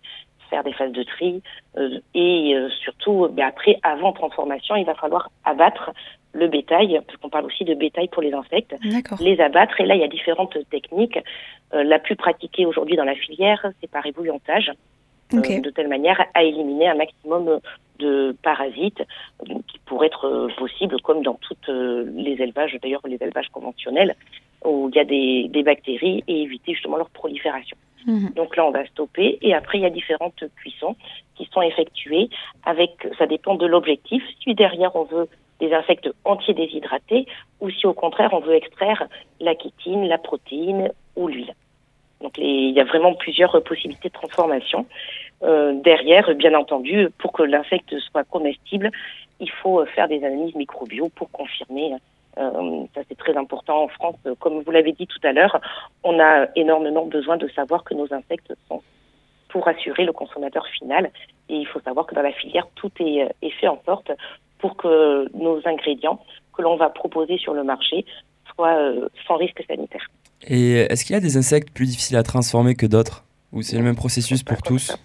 faire 0.50 0.62
des 0.62 0.73
phases 0.73 0.93
de 0.93 1.03
tri 1.03 1.43
euh, 1.79 1.99
et 2.15 2.55
euh, 2.55 2.69
surtout, 2.83 3.29
ben 3.33 3.47
après, 3.47 3.79
avant 3.83 4.12
transformation, 4.12 4.76
il 4.76 4.85
va 4.85 4.95
falloir 4.95 5.31
abattre 5.45 5.91
le 6.33 6.49
bétail, 6.49 7.00
parce 7.07 7.19
qu'on 7.19 7.31
parle 7.31 7.47
aussi 7.47 7.65
de 7.65 7.75
bétail 7.75 8.09
pour 8.09 8.23
les 8.23 8.33
insectes, 8.33 8.76
les 9.21 9.41
abattre. 9.41 9.81
Et 9.81 9.87
là, 9.87 9.95
il 9.95 10.03
y 10.03 10.05
a 10.05 10.09
différentes 10.09 10.57
techniques. 10.71 11.19
Euh, 11.73 11.83
la 11.83 11.99
plus 11.99 12.15
pratiquée 12.15 12.67
aujourd'hui 12.67 12.97
dans 12.97 13.05
la 13.05 13.15
filière, 13.15 13.67
c'est 13.81 13.91
par 13.91 14.05
ébouillantage, 14.05 14.71
de 15.33 15.71
telle 15.71 15.88
manière 15.88 16.25
à 16.35 16.45
éliminer 16.45 16.88
un 16.88 16.95
maximum 16.95 17.59
de 17.99 18.37
parasites 18.43 19.03
qui 19.67 19.79
pourraient 19.87 20.07
être 20.07 20.49
possibles, 20.57 21.00
comme 21.00 21.23
dans 21.23 21.35
toutes 21.35 21.69
les 21.69 22.37
élevages, 22.41 22.76
d'ailleurs 22.81 23.00
les 23.07 23.19
élevages 23.21 23.49
conventionnels 23.49 24.15
où 24.67 24.91
il 24.93 24.97
y 24.97 25.01
a 25.01 25.05
des, 25.05 25.49
des 25.49 25.63
bactéries 25.63 26.25
et 26.27 26.43
éviter 26.43 26.75
justement 26.75 26.97
leur 26.97 27.11
prolifération. 27.11 27.77
Mhm. 28.07 28.31
Donc 28.35 28.57
là, 28.57 28.67
on 28.67 28.71
va 28.71 28.87
stopper 28.87 29.39
et 29.43 29.55
après, 29.55 29.79
il 29.79 29.83
y 29.83 29.87
a 29.87 29.91
différentes 29.91 30.45
cuissons 30.57 30.97
qui 31.37 31.49
sont 31.53 31.63
effectuées 31.63 32.29
avec, 32.65 33.07
ça 33.19 33.27
dépend 33.27 33.57
de 33.57 33.67
l'objectif. 33.67 34.23
Si 34.43 34.55
derrière, 34.55 34.95
on 34.95 35.05
veut 35.05 35.29
des 35.61 35.73
insectes 35.73 36.09
entiers 36.25 36.55
déshydratés 36.55 37.27
ou 37.61 37.71
si 37.71 37.87
au 37.87 37.95
contraire, 37.95 38.31
on 38.33 38.41
veut 38.41 38.55
extraire 38.55 39.09
la 39.41 39.55
chitine, 39.57 40.07
la 40.07 40.19
protéine 40.19 40.93
ou 41.17 41.29
l'huile. 41.29 41.55
Donc 42.21 42.37
les, 42.39 42.45
il 42.45 42.75
y 42.75 42.81
a 42.81 42.85
vraiment 42.85 43.15
plusieurs 43.15 43.63
possibilités 43.63 44.09
de 44.09 44.15
transformation. 44.15 44.87
Euh, 45.43 45.75
derrière, 45.83 46.35
bien 46.35 46.55
entendu, 46.55 47.09
pour 47.19 47.33
que 47.33 47.43
l'insecte 47.43 47.99
soit 47.99 48.25
comestible, 48.25 48.91
il 49.41 49.51
faut 49.51 49.85
faire 49.87 50.09
des 50.09 50.25
analyses 50.25 50.55
microbiaux 50.55 51.11
pour 51.15 51.31
confirmer 51.31 51.93
ça, 52.37 53.00
c'est 53.09 53.19
très 53.19 53.37
important 53.37 53.85
en 53.85 53.88
France. 53.88 54.16
Comme 54.40 54.62
vous 54.62 54.71
l'avez 54.71 54.93
dit 54.93 55.07
tout 55.07 55.21
à 55.23 55.33
l'heure, 55.33 55.61
on 56.05 56.21
a 56.21 56.49
énormément 56.55 57.07
besoin 57.07 57.37
de 57.37 57.49
savoir 57.49 57.85
que 57.85 57.95
nos 57.95 58.12
insectes 58.12 58.52
sont 58.69 58.83
pour 59.49 59.69
assurer 59.69 60.05
le 60.05 60.12
consommateur 60.12 60.66
final. 60.69 61.11
Et 61.49 61.57
il 61.57 61.66
faut 61.66 61.81
savoir 61.81 62.07
que 62.07 62.14
dans 62.14 62.23
la 62.23 62.33
filière, 62.33 62.66
tout 62.75 62.90
est, 63.00 63.28
est 63.43 63.50
fait 63.50 63.69
en 63.69 63.81
sorte 63.87 64.11
pour 64.59 64.76
que 64.76 65.28
nos 65.35 65.61
ingrédients 65.66 66.21
que 66.55 66.62
l'on 66.62 66.76
va 66.76 66.90
proposer 66.90 67.38
sur 67.38 67.55
le 67.55 67.64
marché 67.64 68.05
soient 68.55 68.76
euh, 68.76 69.09
sans 69.26 69.37
risque 69.37 69.62
sanitaire. 69.66 70.07
Et 70.47 70.75
est-ce 70.90 71.05
qu'il 71.05 71.14
y 71.14 71.16
a 71.16 71.21
des 71.21 71.37
insectes 71.37 71.73
plus 71.73 71.87
difficiles 71.87 72.16
à 72.16 72.23
transformer 72.23 72.75
que 72.75 72.87
d'autres? 72.87 73.25
Ou 73.52 73.62
c'est 73.62 73.76
le 73.76 73.83
même 73.83 73.97
processus 73.97 74.43
pour 74.43 74.61
tous? 74.62 74.97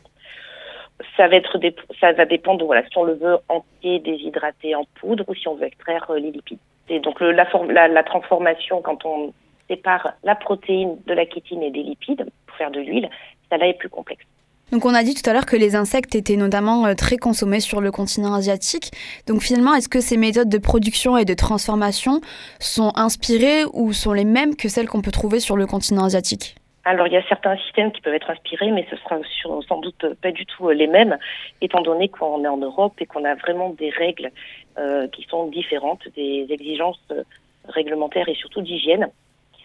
Ça 1.17 1.27
va 1.27 1.35
être 1.35 1.57
ça 1.99 2.11
va 2.13 2.25
dépendre 2.25 2.65
voilà 2.65 2.83
si 2.87 2.97
on 2.97 3.03
le 3.03 3.13
veut 3.13 3.37
entier 3.49 3.99
déshydraté 3.99 4.75
en 4.75 4.85
poudre 4.95 5.23
ou 5.27 5.35
si 5.35 5.47
on 5.47 5.55
veut 5.55 5.65
extraire 5.65 6.05
euh, 6.09 6.19
les 6.19 6.31
lipides 6.31 6.59
donc 6.99 7.21
la, 7.21 7.87
la, 7.87 8.03
transformation, 8.03 8.81
quand 8.81 9.05
on 9.05 9.33
sépare 9.69 10.13
la 10.23 10.35
protéine 10.35 10.97
de 11.05 11.13
la 11.13 11.25
kétine 11.25 11.63
et 11.63 11.71
des 11.71 11.83
lipides 11.83 12.25
pour 12.45 12.57
faire 12.57 12.71
de 12.71 12.79
l'huile, 12.79 13.09
ça 13.49 13.57
là 13.57 13.67
est 13.67 13.77
plus 13.77 13.89
complexe. 13.89 14.25
Donc 14.71 14.85
on 14.85 14.93
a 14.93 15.03
dit 15.03 15.13
tout 15.13 15.29
à 15.29 15.33
l'heure 15.33 15.45
que 15.45 15.57
les 15.57 15.75
insectes 15.75 16.15
étaient 16.15 16.37
notamment 16.37 16.85
euh, 16.85 16.93
très 16.93 17.17
consommés 17.17 17.59
sur 17.59 17.81
le 17.81 17.91
continent 17.91 18.33
asiatique. 18.33 18.91
Donc 19.27 19.41
finalement, 19.41 19.73
est-ce 19.73 19.89
que 19.89 19.99
ces 19.99 20.15
méthodes 20.15 20.49
de 20.49 20.57
production 20.57 21.17
et 21.17 21.25
de 21.25 21.33
transformation 21.33 22.21
sont 22.59 22.93
inspirées 22.95 23.65
ou 23.73 23.91
sont 23.91 24.13
les 24.13 24.23
mêmes 24.23 24.55
que 24.55 24.69
celles 24.69 24.87
qu'on 24.87 25.01
peut 25.01 25.11
trouver 25.11 25.41
sur 25.41 25.57
le 25.57 25.65
continent 25.65 26.05
asiatique? 26.05 26.55
Alors 26.83 27.07
il 27.07 27.13
y 27.13 27.17
a 27.17 27.27
certains 27.27 27.57
systèmes 27.57 27.91
qui 27.91 28.01
peuvent 28.01 28.13
être 28.13 28.29
inspirés, 28.29 28.71
mais 28.71 28.87
ce 28.89 28.95
sera 28.97 29.19
sans 29.67 29.79
doute 29.79 30.05
pas 30.21 30.31
du 30.31 30.45
tout 30.45 30.69
euh, 30.69 30.73
les 30.73 30.87
mêmes, 30.87 31.17
étant 31.61 31.81
donné 31.81 32.09
qu'on 32.09 32.43
est 32.43 32.47
en 32.47 32.57
Europe 32.57 32.93
et 32.99 33.05
qu'on 33.05 33.23
a 33.23 33.35
vraiment 33.35 33.69
des 33.69 33.89
règles 33.89 34.31
euh, 34.77 35.07
qui 35.09 35.23
sont 35.23 35.47
différentes, 35.47 36.07
des 36.15 36.47
exigences 36.49 37.01
euh, 37.11 37.23
réglementaires 37.65 38.27
et 38.29 38.35
surtout 38.35 38.61
d'hygiène 38.61 39.09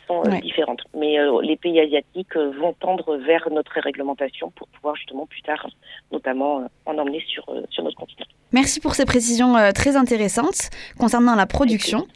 qui 0.06 0.30
sont 0.30 0.38
différentes. 0.40 0.82
Mais 0.96 1.16
les 1.42 1.56
pays 1.56 1.80
asiatiques 1.80 2.36
vont 2.36 2.74
tendre 2.80 3.16
vers 3.16 3.48
notre 3.50 3.80
réglementation 3.80 4.50
pour 4.56 4.68
pouvoir 4.68 4.96
justement 4.96 5.26
plus 5.26 5.42
tard, 5.42 5.66
notamment, 6.12 6.68
en 6.86 6.98
emmener 6.98 7.22
sur, 7.26 7.44
sur 7.70 7.82
notre 7.82 7.96
continent. 7.96 8.26
Merci 8.52 8.80
pour 8.80 8.94
ces 8.94 9.04
précisions 9.04 9.56
euh, 9.56 9.72
très 9.72 9.96
intéressantes 9.96 10.70
concernant 10.98 11.34
la 11.34 11.46
production. 11.46 12.06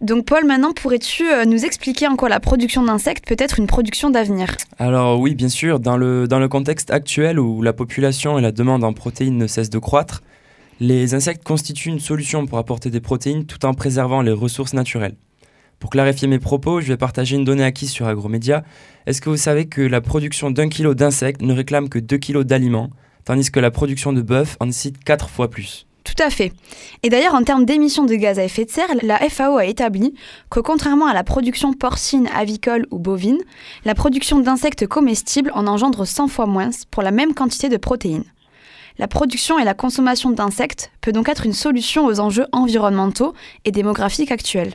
Donc 0.00 0.26
Paul, 0.26 0.44
maintenant 0.44 0.72
pourrais-tu 0.72 1.30
euh, 1.30 1.44
nous 1.44 1.64
expliquer 1.64 2.08
en 2.08 2.16
quoi 2.16 2.28
la 2.28 2.40
production 2.40 2.82
d'insectes 2.82 3.24
peut 3.26 3.36
être 3.38 3.60
une 3.60 3.68
production 3.68 4.10
d'avenir? 4.10 4.48
Alors 4.78 5.20
oui, 5.20 5.36
bien 5.36 5.48
sûr, 5.48 5.78
dans 5.78 5.96
le, 5.96 6.26
dans 6.26 6.40
le 6.40 6.48
contexte 6.48 6.90
actuel 6.90 7.38
où 7.38 7.62
la 7.62 7.72
population 7.72 8.36
et 8.36 8.42
la 8.42 8.50
demande 8.50 8.82
en 8.82 8.92
protéines 8.92 9.38
ne 9.38 9.46
cessent 9.46 9.70
de 9.70 9.78
croître, 9.78 10.22
les 10.80 11.14
insectes 11.14 11.44
constituent 11.44 11.90
une 11.90 12.00
solution 12.00 12.46
pour 12.46 12.58
apporter 12.58 12.90
des 12.90 13.00
protéines 13.00 13.46
tout 13.46 13.64
en 13.64 13.72
préservant 13.72 14.22
les 14.22 14.32
ressources 14.32 14.74
naturelles. 14.74 15.14
Pour 15.78 15.90
clarifier 15.90 16.26
mes 16.26 16.38
propos, 16.38 16.80
je 16.80 16.88
vais 16.88 16.96
partager 16.96 17.36
une 17.36 17.44
donnée 17.44 17.64
acquise 17.64 17.90
sur 17.90 18.06
Agromédia. 18.06 18.64
Est-ce 19.06 19.20
que 19.20 19.28
vous 19.28 19.36
savez 19.36 19.66
que 19.66 19.82
la 19.82 20.00
production 20.00 20.50
d'un 20.50 20.68
kilo 20.68 20.94
d'insectes 20.94 21.42
ne 21.42 21.52
réclame 21.52 21.88
que 21.88 21.98
2 21.98 22.16
kilos 22.16 22.46
d'aliments 22.46 22.90
tandis 23.24 23.50
que 23.50 23.60
la 23.60 23.70
production 23.70 24.12
de 24.12 24.22
bœuf 24.22 24.56
en 24.60 24.66
nécessite 24.66 25.02
4 25.04 25.28
fois 25.28 25.50
plus? 25.50 25.86
Tout 26.04 26.22
à 26.22 26.30
fait. 26.30 26.52
Et 27.02 27.10
d'ailleurs, 27.10 27.34
en 27.34 27.42
termes 27.42 27.64
d'émissions 27.64 28.04
de 28.04 28.14
gaz 28.14 28.38
à 28.38 28.44
effet 28.44 28.64
de 28.64 28.70
serre, 28.70 28.94
la 29.02 29.18
FAO 29.28 29.58
a 29.58 29.66
établi 29.66 30.14
que 30.50 30.60
contrairement 30.60 31.06
à 31.06 31.14
la 31.14 31.24
production 31.24 31.72
porcine, 31.72 32.28
avicole 32.34 32.86
ou 32.92 32.98
bovine, 32.98 33.40
la 33.84 33.94
production 33.94 34.38
d'insectes 34.38 34.86
comestibles 34.86 35.50
en 35.52 35.66
engendre 35.66 36.06
100 36.06 36.28
fois 36.28 36.46
moins 36.46 36.70
pour 36.92 37.02
la 37.02 37.10
même 37.10 37.34
quantité 37.34 37.68
de 37.68 37.76
protéines. 37.76 38.24
La 38.98 39.08
production 39.08 39.58
et 39.58 39.64
la 39.64 39.74
consommation 39.74 40.30
d'insectes 40.30 40.90
peut 41.00 41.12
donc 41.12 41.28
être 41.28 41.44
une 41.44 41.52
solution 41.52 42.06
aux 42.06 42.20
enjeux 42.20 42.46
environnementaux 42.52 43.34
et 43.64 43.72
démographiques 43.72 44.30
actuels. 44.30 44.74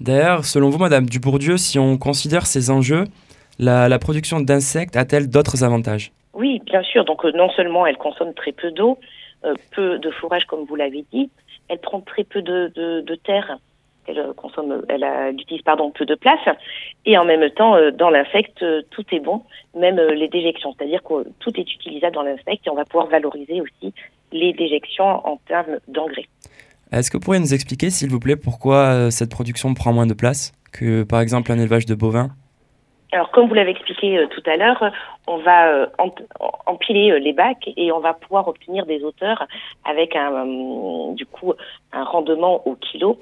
D'ailleurs, 0.00 0.44
selon 0.44 0.70
vous, 0.70 0.78
Madame 0.78 1.06
Dubourdieu, 1.06 1.56
si 1.56 1.78
on 1.78 1.98
considère 1.98 2.46
ces 2.46 2.70
enjeux, 2.70 3.04
la, 3.58 3.98
production 3.98 4.38
d'insectes 4.40 4.96
a-t-elle 4.96 5.28
d'autres 5.28 5.64
avantages? 5.64 6.12
Oui, 6.34 6.60
bien 6.64 6.82
sûr. 6.82 7.04
Donc 7.04 7.24
euh, 7.24 7.32
non 7.32 7.50
seulement 7.50 7.84
elle 7.86 7.96
consomme 7.96 8.32
très 8.32 8.52
peu 8.52 8.70
d'eau, 8.70 8.98
euh, 9.44 9.54
peu 9.74 9.98
de 9.98 10.10
fourrage 10.10 10.44
comme 10.44 10.64
vous 10.64 10.76
l'avez 10.76 11.04
dit, 11.12 11.30
elle 11.68 11.80
prend 11.80 12.00
très 12.00 12.22
peu 12.22 12.42
de, 12.42 13.14
terre, 13.24 13.58
elle 14.06 14.20
euh, 14.20 14.32
consomme, 14.34 14.82
elle, 14.88 15.04
utilise 15.32 15.62
peu 15.62 16.06
de 16.06 16.14
place, 16.14 16.56
et 17.04 17.18
en 17.18 17.24
même 17.24 17.50
temps 17.50 17.76
dans 17.90 18.10
l'insecte 18.10 18.64
tout 18.90 19.04
est 19.10 19.20
bon, 19.20 19.42
même 19.76 20.00
les 20.00 20.28
déjections, 20.28 20.74
c'est-à-dire 20.78 21.02
que 21.02 21.26
tout 21.40 21.58
est 21.58 21.74
utilisable 21.74 22.14
dans 22.14 22.22
l'insecte 22.22 22.66
et 22.66 22.70
on 22.70 22.76
va 22.76 22.84
pouvoir 22.84 23.08
valoriser 23.08 23.60
aussi 23.60 23.92
les 24.30 24.52
déjections 24.52 25.26
en 25.26 25.38
termes 25.48 25.78
d'engrais. 25.88 26.26
Est-ce 26.92 27.10
que 27.10 27.16
vous 27.16 27.22
pourriez 27.22 27.40
nous 27.40 27.54
expliquer, 27.54 27.90
s'il 27.90 28.10
vous 28.10 28.20
plaît, 28.20 28.36
pourquoi 28.36 28.76
euh, 28.76 29.10
cette 29.10 29.30
production 29.30 29.74
prend 29.74 29.92
moins 29.92 30.06
de 30.06 30.14
place 30.14 30.52
que, 30.72 31.02
par 31.02 31.20
exemple, 31.20 31.52
un 31.52 31.58
élevage 31.58 31.86
de 31.86 31.94
bovins? 31.94 32.30
Alors, 33.12 33.30
comme 33.30 33.48
vous 33.48 33.54
l'avez 33.54 33.70
expliqué 33.70 34.18
euh, 34.18 34.26
tout 34.26 34.42
à 34.44 34.56
l'heure, 34.56 34.92
on 35.26 35.38
va 35.38 35.68
euh, 35.68 35.86
emp- 35.98 36.22
empiler 36.66 37.10
euh, 37.10 37.18
les 37.18 37.32
bacs 37.32 37.70
et 37.76 37.90
on 37.90 38.00
va 38.00 38.12
pouvoir 38.14 38.48
obtenir 38.48 38.84
des 38.84 39.02
hauteurs 39.02 39.46
avec 39.84 40.14
un, 40.14 40.44
du 41.14 41.24
coup, 41.26 41.54
un 41.92 42.04
rendement 42.04 42.66
au 42.66 42.74
kilo 42.74 43.18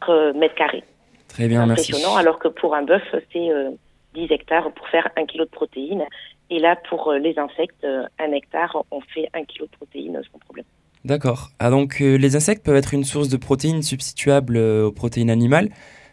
par 0.00 0.34
mètre 0.34 0.54
carré. 0.54 0.82
Très 1.28 1.46
bien, 1.48 1.64
merci. 1.66 1.92
Impressionnant, 1.92 2.16
alors 2.16 2.38
que 2.38 2.48
pour 2.48 2.74
un 2.74 2.82
bœuf, 2.82 3.02
c'est 3.32 3.50
euh, 3.50 3.70
10 4.14 4.26
hectares 4.30 4.70
pour 4.72 4.88
faire 4.88 5.08
un 5.16 5.26
kilo 5.26 5.44
de 5.44 5.50
protéines. 5.50 6.04
Et 6.50 6.58
là, 6.58 6.76
pour 6.88 7.12
les 7.12 7.38
insectes, 7.38 7.86
un 8.18 8.32
hectare, 8.32 8.84
on 8.90 9.00
fait 9.00 9.28
un 9.32 9.44
kilo 9.44 9.64
de 9.66 9.70
protéines 9.70 10.20
sans 10.30 10.38
problème. 10.38 10.66
D'accord. 11.04 11.48
Ah, 11.58 11.70
donc 11.70 12.00
euh, 12.00 12.16
les 12.16 12.36
insectes 12.36 12.64
peuvent 12.64 12.76
être 12.76 12.94
une 12.94 13.02
source 13.02 13.28
de 13.28 13.36
protéines 13.36 13.82
substituable 13.82 14.56
euh, 14.56 14.86
aux 14.86 14.92
protéines 14.92 15.30
animales. 15.30 15.70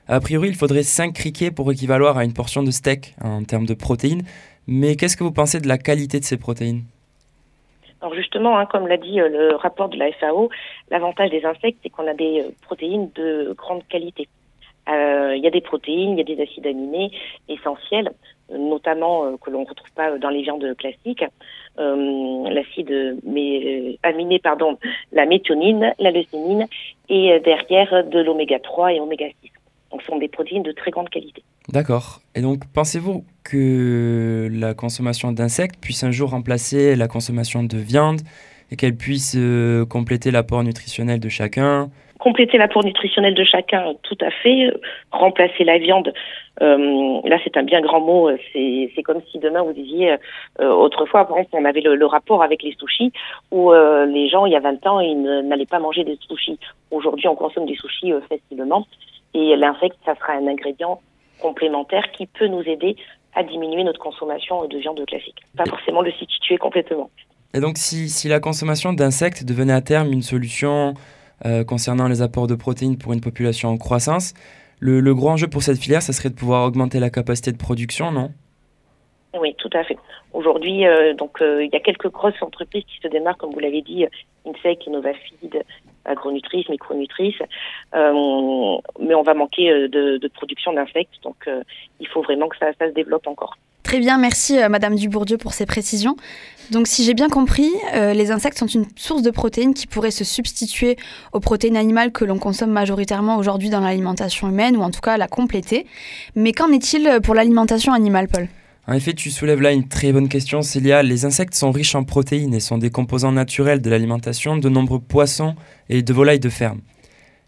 A 0.07 0.19
priori, 0.19 0.47
il 0.47 0.55
faudrait 0.55 0.81
5 0.81 1.13
criquets 1.13 1.51
pour 1.51 1.71
équivaloir 1.71 2.17
à 2.17 2.23
une 2.25 2.33
portion 2.33 2.63
de 2.63 2.71
steak 2.71 3.13
en 3.23 3.43
termes 3.43 3.67
de 3.67 3.75
protéines. 3.75 4.23
Mais 4.65 4.95
qu'est-ce 4.95 5.15
que 5.15 5.23
vous 5.23 5.31
pensez 5.31 5.59
de 5.59 5.67
la 5.67 5.77
qualité 5.77 6.19
de 6.19 6.25
ces 6.25 6.37
protéines? 6.37 6.81
Alors 8.01 8.15
justement, 8.15 8.57
hein, 8.57 8.65
comme 8.65 8.87
l'a 8.87 8.97
dit 8.97 9.21
euh, 9.21 9.29
le 9.29 9.55
rapport 9.55 9.89
de 9.89 9.97
la 9.97 10.11
FAO, 10.13 10.49
l'avantage 10.89 11.29
des 11.29 11.45
insectes, 11.45 11.77
c'est 11.83 11.89
qu'on 11.89 12.07
a 12.07 12.15
des 12.15 12.43
protéines 12.63 13.11
de 13.13 13.53
grande 13.55 13.87
qualité. 13.87 14.27
Il 14.91 15.41
y 15.43 15.45
a 15.45 15.51
des 15.51 15.61
protéines, 15.61 16.13
il 16.13 16.17
y 16.17 16.21
a 16.21 16.35
des 16.35 16.41
acides 16.41 16.65
aminés 16.65 17.11
essentiels, 17.47 18.11
notamment 18.57 19.25
euh, 19.25 19.35
que 19.37 19.49
l'on 19.49 19.61
ne 19.61 19.67
retrouve 19.67 19.91
pas 19.93 20.17
dans 20.17 20.29
les 20.29 20.41
viandes 20.41 20.65
classiques. 20.77 21.25
Euh, 21.77 22.49
L'acide 22.49 22.91
euh, 22.91 23.93
aminé, 24.03 24.39
pardon, 24.39 24.77
la 25.11 25.25
méthionine, 25.25 25.93
la 25.99 26.11
leucénine, 26.11 26.65
et 27.09 27.39
derrière 27.43 28.05
de 28.07 28.19
l'oméga 28.19 28.59
3 28.59 28.93
et 28.93 28.99
oméga 28.99 29.25
6. 29.43 29.51
Donc, 29.91 30.01
ce 30.01 30.07
sont 30.07 30.17
des 30.19 30.27
protéines 30.27 30.63
de 30.63 30.71
très 30.71 30.91
grande 30.91 31.09
qualité. 31.09 31.43
D'accord. 31.69 32.21
Et 32.35 32.41
donc, 32.41 32.63
pensez-vous 32.73 33.23
que 33.43 34.47
la 34.51 34.73
consommation 34.73 35.31
d'insectes 35.31 35.79
puisse 35.81 36.03
un 36.03 36.11
jour 36.11 36.31
remplacer 36.31 36.95
la 36.95 37.07
consommation 37.07 37.63
de 37.63 37.77
viande 37.77 38.21
et 38.71 38.75
qu'elle 38.75 38.95
puisse 38.95 39.35
compléter 39.89 40.29
l'apport 40.29 40.63
nutritionnel 40.63 41.19
de 41.19 41.29
chacun? 41.29 41.89
Compléter 42.19 42.57
l'apport 42.57 42.83
nutritionnel 42.83 43.33
de 43.33 43.43
chacun, 43.43 43.93
tout 44.03 44.17
à 44.21 44.29
fait. 44.29 44.71
Remplacer 45.11 45.63
la 45.63 45.79
viande, 45.79 46.13
euh, 46.61 47.19
là 47.23 47.37
c'est 47.43 47.57
un 47.57 47.63
bien 47.63 47.81
grand 47.81 48.01
mot. 48.01 48.29
C'est 48.53 48.91
c'est 48.95 49.01
comme 49.01 49.21
si 49.31 49.39
demain 49.39 49.63
vous 49.63 49.73
disiez, 49.73 50.17
euh, 50.59 50.69
autrefois 50.69 51.25
par 51.25 51.37
exemple 51.37 51.63
on 51.63 51.65
avait 51.65 51.81
le, 51.81 51.95
le 51.95 52.05
rapport 52.05 52.43
avec 52.43 52.61
les 52.61 52.75
sushis 52.77 53.11
où 53.51 53.71
euh, 53.71 54.05
les 54.05 54.29
gens 54.29 54.45
il 54.45 54.51
y 54.51 54.55
a 54.55 54.59
20 54.59 54.85
ans 54.85 54.99
ils 54.99 55.21
n'allaient 55.21 55.65
pas 55.65 55.79
manger 55.79 56.03
des 56.03 56.17
sushis. 56.27 56.59
Aujourd'hui 56.91 57.27
on 57.27 57.35
consomme 57.35 57.65
des 57.65 57.75
sushis 57.75 58.13
facilement 58.27 58.85
et 59.33 59.55
l'insecte 59.55 59.97
ça 60.05 60.15
sera 60.15 60.33
un 60.33 60.47
ingrédient 60.47 60.99
complémentaire 61.41 62.11
qui 62.11 62.27
peut 62.27 62.47
nous 62.47 62.63
aider 62.63 62.97
à 63.33 63.43
diminuer 63.43 63.83
notre 63.83 63.99
consommation 63.99 64.65
de 64.65 64.77
viande 64.77 65.03
classique. 65.05 65.39
Pas 65.55 65.65
forcément 65.65 66.01
le 66.01 66.11
substituer 66.11 66.57
complètement. 66.57 67.09
Et 67.53 67.61
donc, 67.61 67.77
si, 67.77 68.09
si 68.09 68.27
la 68.27 68.39
consommation 68.39 68.93
d'insectes 68.93 69.43
devenait 69.43 69.73
à 69.73 69.81
terme 69.81 70.11
une 70.11 70.21
solution 70.21 70.93
euh, 71.45 71.63
concernant 71.63 72.07
les 72.07 72.21
apports 72.21 72.47
de 72.47 72.55
protéines 72.55 72.97
pour 72.97 73.13
une 73.13 73.21
population 73.21 73.69
en 73.69 73.77
croissance, 73.77 74.33
le, 74.79 74.99
le 74.99 75.15
gros 75.15 75.29
enjeu 75.29 75.47
pour 75.47 75.63
cette 75.63 75.77
filière, 75.77 76.01
ça 76.01 76.13
serait 76.13 76.29
de 76.29 76.35
pouvoir 76.35 76.65
augmenter 76.65 76.99
la 76.99 77.09
capacité 77.09 77.51
de 77.51 77.57
production, 77.57 78.11
non? 78.11 78.31
Oui, 79.37 79.53
tout 79.57 79.69
à 79.73 79.83
fait. 79.83 79.97
Aujourd'hui, 80.33 80.85
euh, 80.85 81.13
donc 81.13 81.41
euh, 81.41 81.63
il 81.63 81.69
y 81.71 81.75
a 81.75 81.79
quelques 81.79 82.09
grosses 82.09 82.41
entreprises 82.41 82.83
qui 82.85 82.99
se 83.01 83.07
démarrent, 83.07 83.37
comme 83.37 83.51
vous 83.51 83.59
l'avez 83.59 83.81
dit, 83.81 84.05
Insec, 84.45 84.85
Innovafeed, 84.87 85.63
Agronutrice, 86.05 86.67
Micronutrice, 86.69 87.39
euh, 87.95 88.77
mais 88.99 89.13
on 89.13 89.21
va 89.21 89.33
manquer 89.35 89.87
de, 89.87 90.27
production 90.29 90.73
d'insectes, 90.73 91.21
donc 91.23 91.47
il 91.99 92.07
faut 92.07 92.21
vraiment 92.21 92.47
que 92.47 92.57
ça 92.57 92.71
se 92.79 92.93
développe 92.93 93.27
encore. 93.27 93.57
Très 93.89 93.99
bien, 93.99 94.19
merci 94.19 94.55
euh, 94.55 94.69
Madame 94.69 94.93
Dubourdieu 94.93 95.37
pour 95.37 95.55
ces 95.55 95.65
précisions. 95.65 96.15
Donc 96.69 96.85
si 96.85 97.03
j'ai 97.03 97.15
bien 97.15 97.27
compris, 97.27 97.71
euh, 97.95 98.13
les 98.13 98.29
insectes 98.29 98.59
sont 98.59 98.67
une 98.67 98.85
source 98.95 99.23
de 99.23 99.31
protéines 99.31 99.73
qui 99.73 99.87
pourrait 99.87 100.11
se 100.11 100.23
substituer 100.23 100.95
aux 101.33 101.39
protéines 101.39 101.75
animales 101.75 102.11
que 102.11 102.23
l'on 102.23 102.37
consomme 102.37 102.69
majoritairement 102.69 103.37
aujourd'hui 103.37 103.71
dans 103.71 103.79
l'alimentation 103.79 104.47
humaine, 104.47 104.77
ou 104.77 104.81
en 104.81 104.91
tout 104.91 104.99
cas 104.99 105.17
la 105.17 105.27
compléter. 105.27 105.87
Mais 106.35 106.51
qu'en 106.51 106.71
est-il 106.71 107.19
pour 107.23 107.33
l'alimentation 107.33 107.91
animale, 107.91 108.27
Paul? 108.27 108.47
En 108.85 108.93
effet, 108.93 109.13
tu 109.13 109.31
soulèves 109.31 109.59
là 109.59 109.71
une 109.71 109.87
très 109.87 110.11
bonne 110.11 110.29
question, 110.29 110.61
Célia. 110.61 111.01
Les 111.01 111.25
insectes 111.25 111.55
sont 111.55 111.71
riches 111.71 111.95
en 111.95 112.03
protéines 112.03 112.53
et 112.53 112.59
sont 112.59 112.77
des 112.77 112.91
composants 112.91 113.31
naturels 113.31 113.81
de 113.81 113.89
l'alimentation 113.89 114.55
de 114.55 114.69
nombreux 114.69 114.99
poissons 114.99 115.55
et 115.89 116.03
de 116.03 116.13
volailles 116.13 116.39
de 116.39 116.49
ferme. 116.49 116.81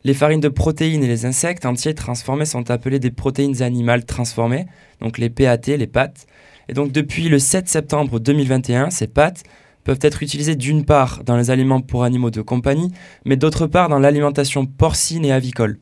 Les 0.03 0.15
farines 0.15 0.39
de 0.39 0.49
protéines 0.49 1.03
et 1.03 1.07
les 1.07 1.25
insectes 1.25 1.65
entiers 1.65 1.93
transformés 1.93 2.45
sont 2.45 2.71
appelés 2.71 2.99
des 2.99 3.11
protéines 3.11 3.61
animales 3.61 4.03
transformées, 4.03 4.65
donc 4.99 5.19
les 5.19 5.29
PAT, 5.29 5.67
les 5.67 5.87
pâtes. 5.87 6.25
Et 6.69 6.73
donc 6.73 6.91
depuis 6.91 7.29
le 7.29 7.37
7 7.37 7.69
septembre 7.69 8.19
2021, 8.19 8.89
ces 8.89 9.07
pâtes 9.07 9.43
peuvent 9.83 9.99
être 10.01 10.23
utilisées 10.23 10.55
d'une 10.55 10.85
part 10.85 11.23
dans 11.23 11.37
les 11.37 11.51
aliments 11.51 11.81
pour 11.81 12.03
animaux 12.03 12.31
de 12.31 12.41
compagnie, 12.41 12.91
mais 13.25 13.35
d'autre 13.35 13.67
part 13.67 13.89
dans 13.89 13.99
l'alimentation 13.99 14.65
porcine 14.65 15.25
et 15.25 15.31
avicole. 15.31 15.77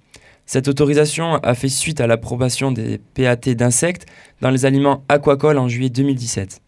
Cette 0.45 0.67
autorisation 0.67 1.35
a 1.35 1.53
fait 1.53 1.69
suite 1.69 2.01
à 2.01 2.07
l'approbation 2.07 2.71
des 2.71 2.99
PAT 3.13 3.53
d'insectes 3.55 4.05
dans 4.41 4.49
les 4.49 4.65
aliments 4.65 5.03
aquacoles 5.07 5.59
en 5.59 5.69
juillet 5.69 5.89
2017. 5.89 6.61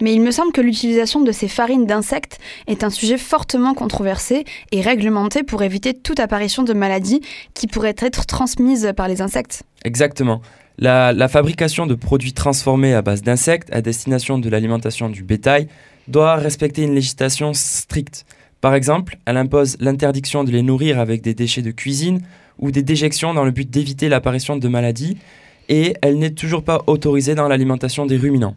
Mais 0.00 0.14
il 0.14 0.20
me 0.20 0.30
semble 0.30 0.52
que 0.52 0.60
l'utilisation 0.60 1.20
de 1.20 1.32
ces 1.32 1.48
farines 1.48 1.86
d'insectes 1.86 2.38
est 2.66 2.84
un 2.84 2.90
sujet 2.90 3.18
fortement 3.18 3.74
controversé 3.74 4.44
et 4.72 4.80
réglementé 4.80 5.42
pour 5.42 5.62
éviter 5.62 5.94
toute 5.94 6.20
apparition 6.20 6.62
de 6.62 6.72
maladies 6.72 7.20
qui 7.54 7.66
pourraient 7.66 7.96
être 7.98 8.26
transmises 8.26 8.92
par 8.96 9.08
les 9.08 9.22
insectes. 9.22 9.64
Exactement. 9.84 10.40
La, 10.78 11.28
fabrication 11.28 11.86
de 11.86 11.96
produits 11.96 12.32
transformés 12.32 12.94
à 12.94 13.02
base 13.02 13.22
d'insectes 13.22 13.68
à 13.72 13.82
destination 13.82 14.38
de 14.38 14.48
l'alimentation 14.48 15.08
du 15.08 15.24
bétail 15.24 15.66
doit 16.06 16.36
respecter 16.36 16.82
une 16.82 16.94
législation 16.94 17.52
stricte. 17.52 18.24
Par 18.60 18.74
exemple, 18.74 19.18
elle 19.24 19.36
impose 19.36 19.76
l'interdiction 19.80 20.44
de 20.44 20.52
les 20.52 20.62
nourrir 20.62 21.00
avec 21.00 21.20
des 21.20 21.34
déchets 21.34 21.62
de 21.62 21.72
cuisine 21.72 22.20
ou 22.58 22.70
des 22.70 22.82
déjections 22.82 23.34
dans 23.34 23.44
le 23.44 23.50
but 23.50 23.68
d'éviter 23.68 24.08
l'apparition 24.08 24.56
de 24.56 24.68
maladies, 24.68 25.16
et 25.68 25.94
elle 26.02 26.18
n'est 26.18 26.30
toujours 26.30 26.62
pas 26.62 26.82
autorisée 26.86 27.34
dans 27.34 27.46
l'alimentation 27.46 28.06
des 28.06 28.16
ruminants. 28.16 28.56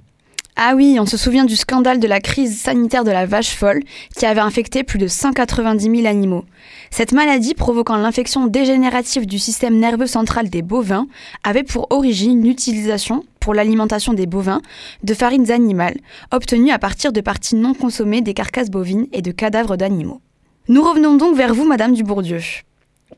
Ah 0.58 0.74
oui, 0.76 0.98
on 1.00 1.06
se 1.06 1.18
souvient 1.18 1.46
du 1.46 1.56
scandale 1.56 2.00
de 2.00 2.08
la 2.08 2.20
crise 2.20 2.60
sanitaire 2.60 3.06
de 3.06 3.12
la 3.12 3.26
vache 3.26 3.56
folle 3.56 3.82
qui 4.18 4.26
avait 4.26 4.42
infecté 4.42 4.84
plus 4.84 5.00
de 5.00 5.08
190 5.08 5.84
000 5.84 6.06
animaux. 6.06 6.44
Cette 6.92 7.14
maladie 7.14 7.54
provoquant 7.54 7.96
l'infection 7.96 8.48
dégénérative 8.48 9.26
du 9.26 9.40
système 9.40 9.80
nerveux 9.80 10.08
central 10.08 10.50
des 10.50 10.62
bovins 10.62 11.08
avait 11.44 11.64
pour 11.64 11.88
origine 11.90 12.44
l'utilisation, 12.44 13.24
pour 13.40 13.54
l'alimentation 13.54 14.14
des 14.14 14.28
bovins, 14.28 14.62
de 15.04 15.14
farines 15.14 15.52
animales 15.52 15.98
obtenues 16.32 16.72
à 16.72 16.80
partir 16.80 17.14
de 17.14 17.22
parties 17.22 17.56
non 17.56 17.74
consommées 17.74 18.22
des 18.22 18.34
carcasses 18.34 18.70
bovines 18.70 19.08
et 19.14 19.22
de 19.22 19.32
cadavres 19.32 19.78
d'animaux. 19.78 20.22
Nous 20.68 20.84
revenons 20.84 21.16
donc 21.16 21.36
vers 21.36 21.54
vous, 21.54 21.66
Madame 21.66 21.94
Dubourdieu. 21.94 22.42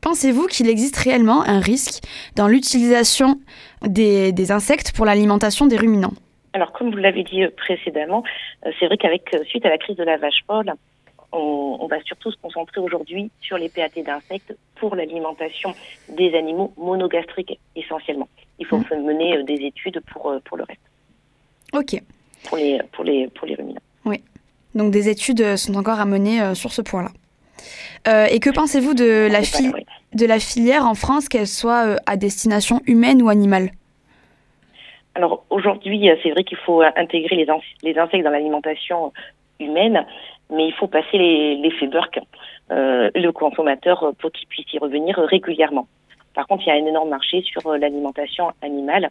Pensez-vous 0.00 0.46
qu'il 0.46 0.68
existe 0.68 0.96
réellement 0.96 1.42
un 1.42 1.60
risque 1.60 2.00
dans 2.36 2.48
l'utilisation 2.48 3.40
des, 3.86 4.32
des 4.32 4.52
insectes 4.52 4.92
pour 4.92 5.04
l'alimentation 5.04 5.66
des 5.66 5.76
ruminants? 5.76 6.14
Alors, 6.54 6.72
comme 6.72 6.90
vous 6.92 6.96
l'avez 6.96 7.24
dit 7.24 7.42
euh, 7.42 7.50
précédemment, 7.54 8.22
euh, 8.64 8.70
c'est 8.78 8.86
vrai 8.86 8.96
qu'avec 8.96 9.34
euh, 9.34 9.42
suite 9.44 9.66
à 9.66 9.68
la 9.70 9.76
crise 9.76 9.96
de 9.96 10.04
la 10.04 10.16
vache 10.16 10.38
folle, 10.46 10.72
on, 11.32 11.78
on 11.80 11.86
va 11.88 12.00
surtout 12.04 12.30
se 12.30 12.36
concentrer 12.40 12.80
aujourd'hui 12.80 13.30
sur 13.40 13.58
les 13.58 13.68
PAT 13.68 14.00
d'insectes 14.06 14.54
pour 14.76 14.94
l'alimentation 14.94 15.74
des 16.08 16.32
animaux 16.34 16.72
monogastriques 16.76 17.58
essentiellement. 17.74 18.28
Il 18.60 18.66
faut 18.66 18.78
Mhm. 18.78 19.04
mener 19.04 19.42
des 19.42 19.54
études 19.66 20.00
pour, 20.12 20.32
pour 20.44 20.56
le 20.56 20.62
reste, 20.62 20.80
Ok. 21.72 22.00
pour 22.44 22.56
les, 22.56 22.78
pour 22.92 23.02
les, 23.02 23.26
pour 23.28 23.46
les 23.48 23.56
ruminants. 23.56 23.80
Donc 24.76 24.90
des 24.92 25.08
études 25.08 25.56
sont 25.56 25.74
encore 25.76 26.00
à 26.00 26.04
mener 26.04 26.52
sur 26.56 26.72
ce 26.72 26.82
point-là. 26.82 28.26
et 28.28 28.40
que 28.40 28.50
pensez-vous 28.50 28.92
de 28.94 29.28
la, 29.30 29.40
de 29.40 30.26
la 30.26 30.40
filière 30.40 30.84
en 30.86 30.94
France, 30.94 31.28
qu'elle 31.28 31.46
soit 31.46 31.96
à 32.06 32.16
destination 32.16 32.80
humaine 32.86 33.22
ou 33.22 33.28
animale? 33.28 33.70
Alors 35.14 35.44
aujourd'hui, 35.50 36.10
c'est 36.22 36.30
vrai 36.30 36.44
qu'il 36.44 36.58
faut 36.58 36.82
intégrer 36.82 37.36
les, 37.36 37.46
les 37.82 37.98
insectes 37.98 38.24
dans 38.24 38.30
l'alimentation 38.30 39.12
humaine, 39.60 40.04
mais 40.50 40.66
il 40.66 40.72
faut 40.74 40.88
passer 40.88 41.18
l'effet 41.18 41.86
Burke, 41.86 42.20
euh, 42.70 43.10
le 43.14 43.30
consommateur, 43.32 44.12
pour 44.18 44.32
qu'il 44.32 44.48
puisse 44.48 44.72
y 44.72 44.78
revenir 44.78 45.16
régulièrement. 45.18 45.86
Par 46.34 46.46
contre, 46.46 46.64
il 46.66 46.68
y 46.68 46.72
a 46.72 46.74
un 46.74 46.86
énorme 46.86 47.10
marché 47.10 47.42
sur 47.42 47.66
euh, 47.66 47.78
l'alimentation 47.78 48.52
animale. 48.62 49.10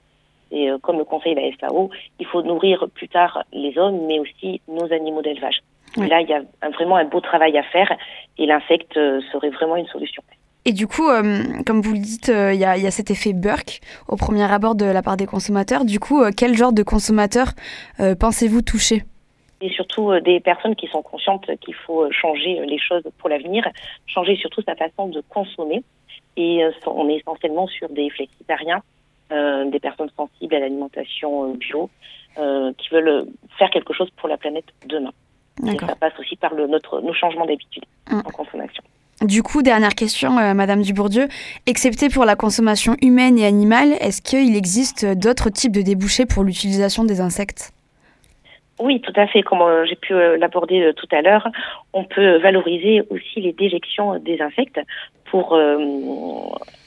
Et 0.51 0.69
euh, 0.69 0.77
comme 0.77 0.97
le 0.97 1.03
conseille 1.03 1.35
la 1.35 1.51
FAO, 1.57 1.89
il 2.19 2.25
faut 2.27 2.43
nourrir 2.43 2.85
plus 2.93 3.07
tard 3.07 3.43
les 3.53 3.77
hommes, 3.77 4.05
mais 4.07 4.19
aussi 4.19 4.61
nos 4.67 4.91
animaux 4.91 5.21
d'élevage. 5.21 5.61
Là, 5.97 6.21
il 6.21 6.29
y 6.29 6.33
a 6.33 6.41
vraiment 6.69 6.95
un 6.95 7.05
beau 7.05 7.21
travail 7.21 7.55
à 7.55 7.63
faire 7.63 7.91
et 8.39 8.47
l'insecte 8.47 8.95
serait 9.31 9.51
vraiment 9.51 9.75
une 9.75 9.85
solution. 9.85 10.23
Et 10.65 10.71
du 10.71 10.87
coup, 10.87 11.07
comme 11.65 11.81
vous 11.81 11.93
le 11.93 11.99
dites, 11.99 12.29
il 12.29 12.57
y, 12.57 12.65
a 12.65 12.91
cet 12.91 13.11
effet 13.11 13.33
Burke 13.33 13.81
au 14.07 14.15
premier 14.15 14.49
abord 14.49 14.75
de 14.75 14.85
la 14.85 15.01
part 15.01 15.17
des 15.17 15.25
consommateurs. 15.25 15.83
Du 15.83 15.99
coup, 15.99 16.23
quel 16.37 16.55
genre 16.55 16.71
de 16.71 16.83
consommateurs 16.83 17.51
pensez-vous 18.19 18.61
toucher? 18.61 19.03
Et 19.63 19.69
surtout 19.69 20.11
euh, 20.11 20.19
des 20.19 20.41
personnes 20.41 20.75
qui 20.75 20.87
sont 20.87 21.01
conscientes 21.01 21.49
qu'il 21.61 21.73
faut 21.73 22.03
euh, 22.03 22.11
changer 22.11 22.59
euh, 22.59 22.65
les 22.65 22.77
choses 22.77 23.03
pour 23.17 23.29
l'avenir, 23.29 23.65
changer 24.07 24.35
surtout 24.35 24.61
sa 24.61 24.75
façon 24.75 25.07
de 25.07 25.23
consommer. 25.29 25.83
Et 26.35 26.65
on 26.87 27.07
est 27.09 27.17
essentiellement 27.17 27.67
sur 27.67 27.87
des 27.89 28.09
flexitariens, 28.09 28.81
des 29.29 29.79
personnes 29.79 30.09
sensibles 30.17 30.55
à 30.55 30.59
l'alimentation 30.59 31.53
bio, 31.53 31.91
qui 32.35 32.89
veulent 32.89 33.27
faire 33.59 33.69
quelque 33.69 33.93
chose 33.93 34.09
pour 34.17 34.27
la 34.27 34.37
planète 34.37 34.65
demain. 34.87 35.11
Et 35.63 35.77
ça 35.77 35.95
passe 35.95 36.17
aussi 36.17 36.35
par 36.35 36.55
le, 36.55 36.65
notre, 36.65 37.01
nos 37.01 37.13
changements 37.13 37.45
d'habitude 37.45 37.85
mm. 38.09 38.21
en 38.25 38.31
consommation. 38.31 38.83
Du 39.21 39.41
coup, 39.41 39.61
dernière 39.61 39.95
question, 39.95 40.31
Madame 40.31 40.81
Dubourdieu. 40.81 41.27
Excepté 41.65 42.09
pour 42.09 42.25
la 42.25 42.35
consommation 42.35 42.95
humaine 43.01 43.37
et 43.37 43.45
animale, 43.45 43.93
est-ce 44.01 44.21
qu'il 44.21 44.55
existe 44.55 45.05
d'autres 45.05 45.49
types 45.49 45.71
de 45.71 45.81
débouchés 45.81 46.25
pour 46.25 46.43
l'utilisation 46.43 47.05
des 47.05 47.21
insectes? 47.21 47.73
Oui, 48.79 48.99
tout 49.01 49.13
à 49.15 49.27
fait. 49.27 49.43
Comme 49.43 49.61
euh, 49.61 49.85
j'ai 49.85 49.95
pu 49.95 50.13
euh, 50.13 50.37
l'aborder 50.37 50.81
euh, 50.81 50.93
tout 50.93 51.07
à 51.11 51.21
l'heure, 51.21 51.47
on 51.93 52.03
peut 52.03 52.37
valoriser 52.37 53.01
aussi 53.09 53.39
les 53.39 53.53
déjections 53.53 54.19
des 54.19 54.41
insectes 54.41 54.79
pour 55.25 55.57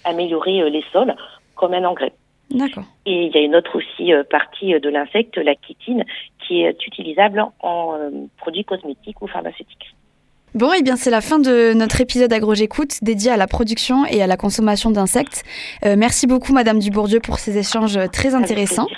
améliorer 0.05 0.71
les 0.71 0.85
sols 0.93 1.17
comme 1.57 1.75
un 1.75 1.85
engrais. 1.85 2.13
D'accord. 2.51 2.85
Et 3.05 3.25
il 3.25 3.35
y 3.35 3.39
a 3.39 3.41
une 3.41 3.57
autre 3.57 3.77
aussi 3.77 4.13
partie 4.31 4.79
de 4.79 4.89
l'insecte, 4.89 5.37
la 5.37 5.55
chitine, 5.67 6.05
qui 6.47 6.63
est 6.63 6.87
utilisable 6.87 7.45
en 7.59 7.99
produits 8.37 8.65
cosmétiques 8.65 9.21
ou 9.21 9.27
pharmaceutiques. 9.27 9.97
Bon, 10.57 10.73
et 10.73 10.79
eh 10.81 10.83
bien 10.83 10.97
c'est 10.97 11.11
la 11.11 11.21
fin 11.21 11.39
de 11.39 11.75
notre 11.75 12.01
épisode 12.01 12.33
AgroJécoute 12.33 12.99
dédié 13.03 13.31
à 13.31 13.37
la 13.37 13.47
production 13.47 14.07
et 14.07 14.23
à 14.23 14.27
la 14.27 14.37
consommation 14.37 14.91
d'insectes. 14.91 15.45
merci 15.85 16.27
beaucoup 16.27 16.53
Madame 16.53 16.79
Dubourdieu 16.79 17.21
pour 17.21 17.39
ces 17.39 17.59
échanges 17.59 17.99
très 18.11 18.35
intéressants 18.35 18.89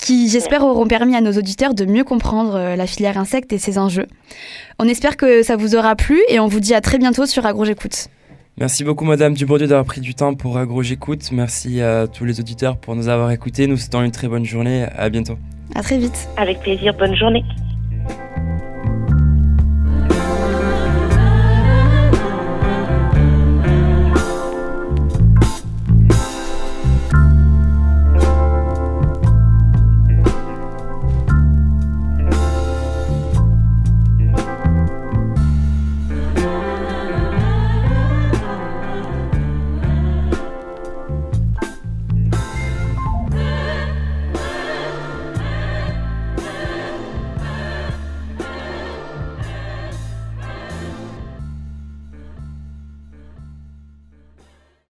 qui, 0.00 0.28
j'espère, 0.28 0.64
auront 0.64 0.86
permis 0.86 1.14
à 1.16 1.20
nos 1.20 1.32
auditeurs 1.32 1.74
de 1.74 1.84
mieux 1.84 2.04
comprendre 2.04 2.54
euh, 2.54 2.76
la 2.76 2.86
filière 2.86 3.18
insectes 3.18 3.52
et 3.52 3.58
ses 3.58 3.78
enjeux. 3.78 4.06
On 4.78 4.88
espère 4.88 5.16
que 5.16 5.42
ça 5.42 5.56
vous 5.56 5.76
aura 5.76 5.94
plu 5.94 6.20
et 6.28 6.40
on 6.40 6.46
vous 6.46 6.60
dit 6.60 6.74
à 6.74 6.80
très 6.80 6.98
bientôt 6.98 7.26
sur 7.26 7.46
AgroJécoute. 7.46 8.08
Merci 8.58 8.84
beaucoup, 8.84 9.04
Madame 9.04 9.34
Dubourdieu, 9.34 9.66
d'avoir 9.66 9.86
pris 9.86 10.00
du 10.00 10.14
temps 10.14 10.34
pour 10.34 10.58
AgroJécoute. 10.58 11.32
Merci 11.32 11.80
à 11.80 12.06
tous 12.06 12.24
les 12.24 12.40
auditeurs 12.40 12.76
pour 12.76 12.94
nous 12.94 13.08
avoir 13.08 13.30
écoutés. 13.30 13.66
Nous 13.66 13.76
souhaitons 13.76 14.02
une 14.02 14.10
très 14.10 14.28
bonne 14.28 14.44
journée. 14.44 14.86
À 14.96 15.08
bientôt. 15.08 15.38
À 15.74 15.82
très 15.82 15.98
vite. 15.98 16.28
Avec 16.36 16.60
plaisir. 16.60 16.94
Bonne 16.98 17.14
journée. 17.14 17.44